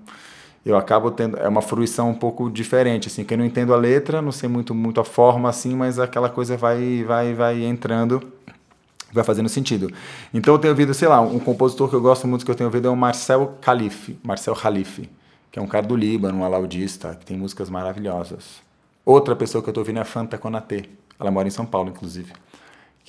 [0.64, 3.76] eu acabo tendo é uma fruição um pouco diferente, assim, que eu não entendo a
[3.76, 8.22] letra, não sei muito muito a forma assim, mas aquela coisa vai vai vai entrando,
[9.12, 9.90] vai fazendo sentido.
[10.32, 12.68] Então eu tenho ouvido, sei lá, um compositor que eu gosto muito que eu tenho
[12.68, 15.08] ouvido é o Marcel Khalife, Marcel Khalife,
[15.50, 18.60] que é um cara do Líbano, um alaudista, que tem músicas maravilhosas.
[19.04, 20.84] Outra pessoa que eu estou ouvindo é a Fanta Konatê.
[21.18, 22.32] Ela mora em São Paulo, inclusive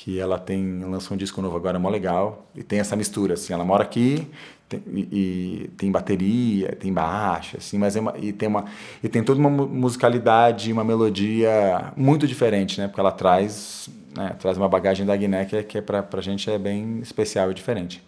[0.01, 3.53] que ela tem lançou um disco novo agora mó legal e tem essa mistura assim
[3.53, 4.27] ela mora aqui
[4.69, 8.65] tem, e, e, tem bateria tem baixo assim mas é uma, e tem uma
[9.03, 14.57] e tem toda uma musicalidade uma melodia muito diferente né porque ela traz né, traz
[14.57, 17.53] uma bagagem da Guiné que, é, que é para a gente é bem especial e
[17.53, 18.03] diferente.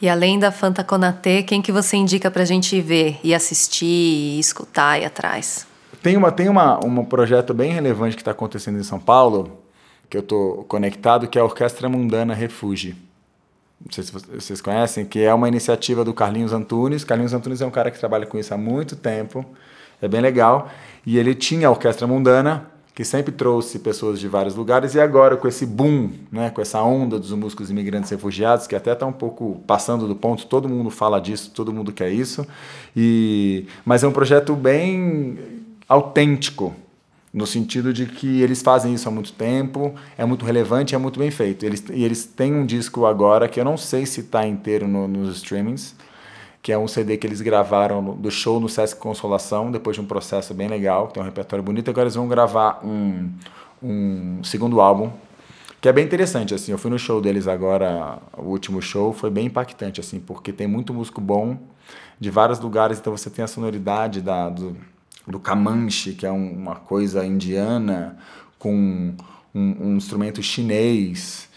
[0.00, 3.84] E além da Fanta Conatê, quem que você indica para a gente ver e assistir
[3.84, 5.66] e escutar e atrás?
[6.02, 9.57] Tem uma tem uma um projeto bem relevante que está acontecendo em São Paulo
[10.08, 12.96] que eu estou conectado, que é a Orquestra Mundana Refúgio.
[13.84, 17.04] Não sei se vocês conhecem, que é uma iniciativa do Carlinhos Antunes.
[17.04, 19.44] Carlinhos Antunes é um cara que trabalha com isso há muito tempo,
[20.02, 20.68] é bem legal.
[21.06, 25.36] E ele tinha a Orquestra Mundana, que sempre trouxe pessoas de vários lugares, e agora
[25.36, 29.12] com esse boom, né, com essa onda dos músicos imigrantes refugiados, que até está um
[29.12, 32.44] pouco passando do ponto, todo mundo fala disso, todo mundo quer isso.
[32.96, 35.38] E, mas é um projeto bem
[35.88, 36.74] autêntico,
[37.38, 41.20] no sentido de que eles fazem isso há muito tempo, é muito relevante, é muito
[41.20, 41.64] bem feito.
[41.64, 45.06] Eles, e eles têm um disco agora que eu não sei se está inteiro no,
[45.06, 45.94] nos streamings,
[46.60, 50.04] que é um CD que eles gravaram do show no Sesc Consolação, depois de um
[50.04, 51.88] processo bem legal, tem um repertório bonito.
[51.88, 53.30] Agora eles vão gravar um,
[53.80, 55.12] um segundo álbum,
[55.80, 56.52] que é bem interessante.
[56.54, 56.72] assim.
[56.72, 60.66] Eu fui no show deles agora, o último show, foi bem impactante, assim, porque tem
[60.66, 61.56] muito músico bom
[62.18, 64.76] de vários lugares, então você tem a sonoridade da, do,
[65.30, 68.16] do Comanche, que é um, uma coisa indiana,
[68.58, 69.14] com
[69.54, 71.48] um, um, instrumento chinês,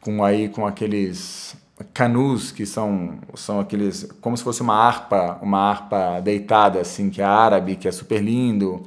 [0.00, 1.56] com aí com aqueles
[1.94, 7.22] canus que são são aqueles como se fosse uma harpa, uma harpa deitada assim, que
[7.22, 8.82] é árabe, que é super lindo,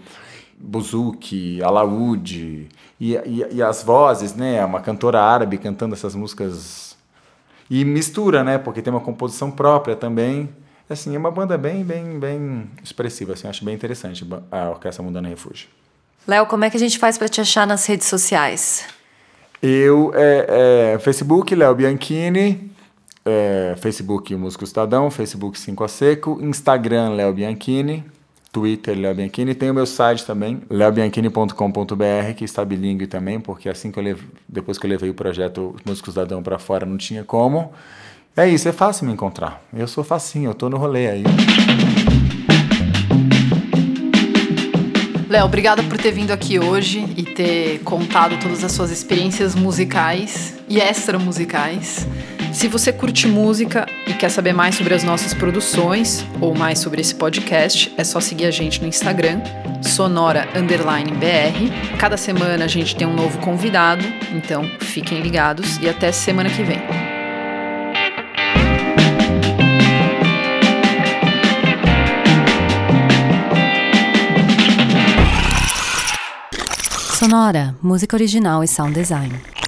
[0.59, 2.67] buzuki, alaúde
[2.99, 6.95] e, e, e as vozes, né, uma cantora árabe cantando essas músicas.
[7.69, 10.49] E mistura, né, porque tem uma composição própria também
[10.91, 15.29] Assim, é uma banda bem, bem, bem expressiva, assim, acho bem interessante a Orquestra Mundana
[15.29, 15.67] Refúgio.
[16.27, 18.85] Léo, como é que a gente faz para te achar nas redes sociais?
[19.61, 22.71] Eu, é, é Facebook, Léo Bianchini,
[23.25, 28.03] é, Facebook Músico Estadão, Facebook 5 a Seco, Instagram, Léo Bianchini,
[28.51, 29.55] Twitter, Léo Bianchini.
[29.55, 34.17] Tem o meu site também, leobianchini.com.br, que está bilíngue também, porque assim que eu
[34.47, 37.71] depois que eu levei o projeto Músico Cidadão para fora, não tinha como.
[38.36, 39.61] É isso, é fácil me encontrar.
[39.73, 41.23] Eu sou facinho, eu tô no rolê aí.
[45.29, 50.55] Léo, obrigada por ter vindo aqui hoje e ter contado todas as suas experiências musicais
[50.67, 52.07] e extra-musicais.
[52.53, 56.99] Se você curte música e quer saber mais sobre as nossas produções ou mais sobre
[56.99, 59.41] esse podcast, é só seguir a gente no Instagram,
[59.82, 61.97] sonora BR.
[61.97, 64.03] Cada semana a gente tem um novo convidado,
[64.34, 67.11] então fiquem ligados e até semana que vem.
[77.22, 79.61] Sonora, música original e sound design.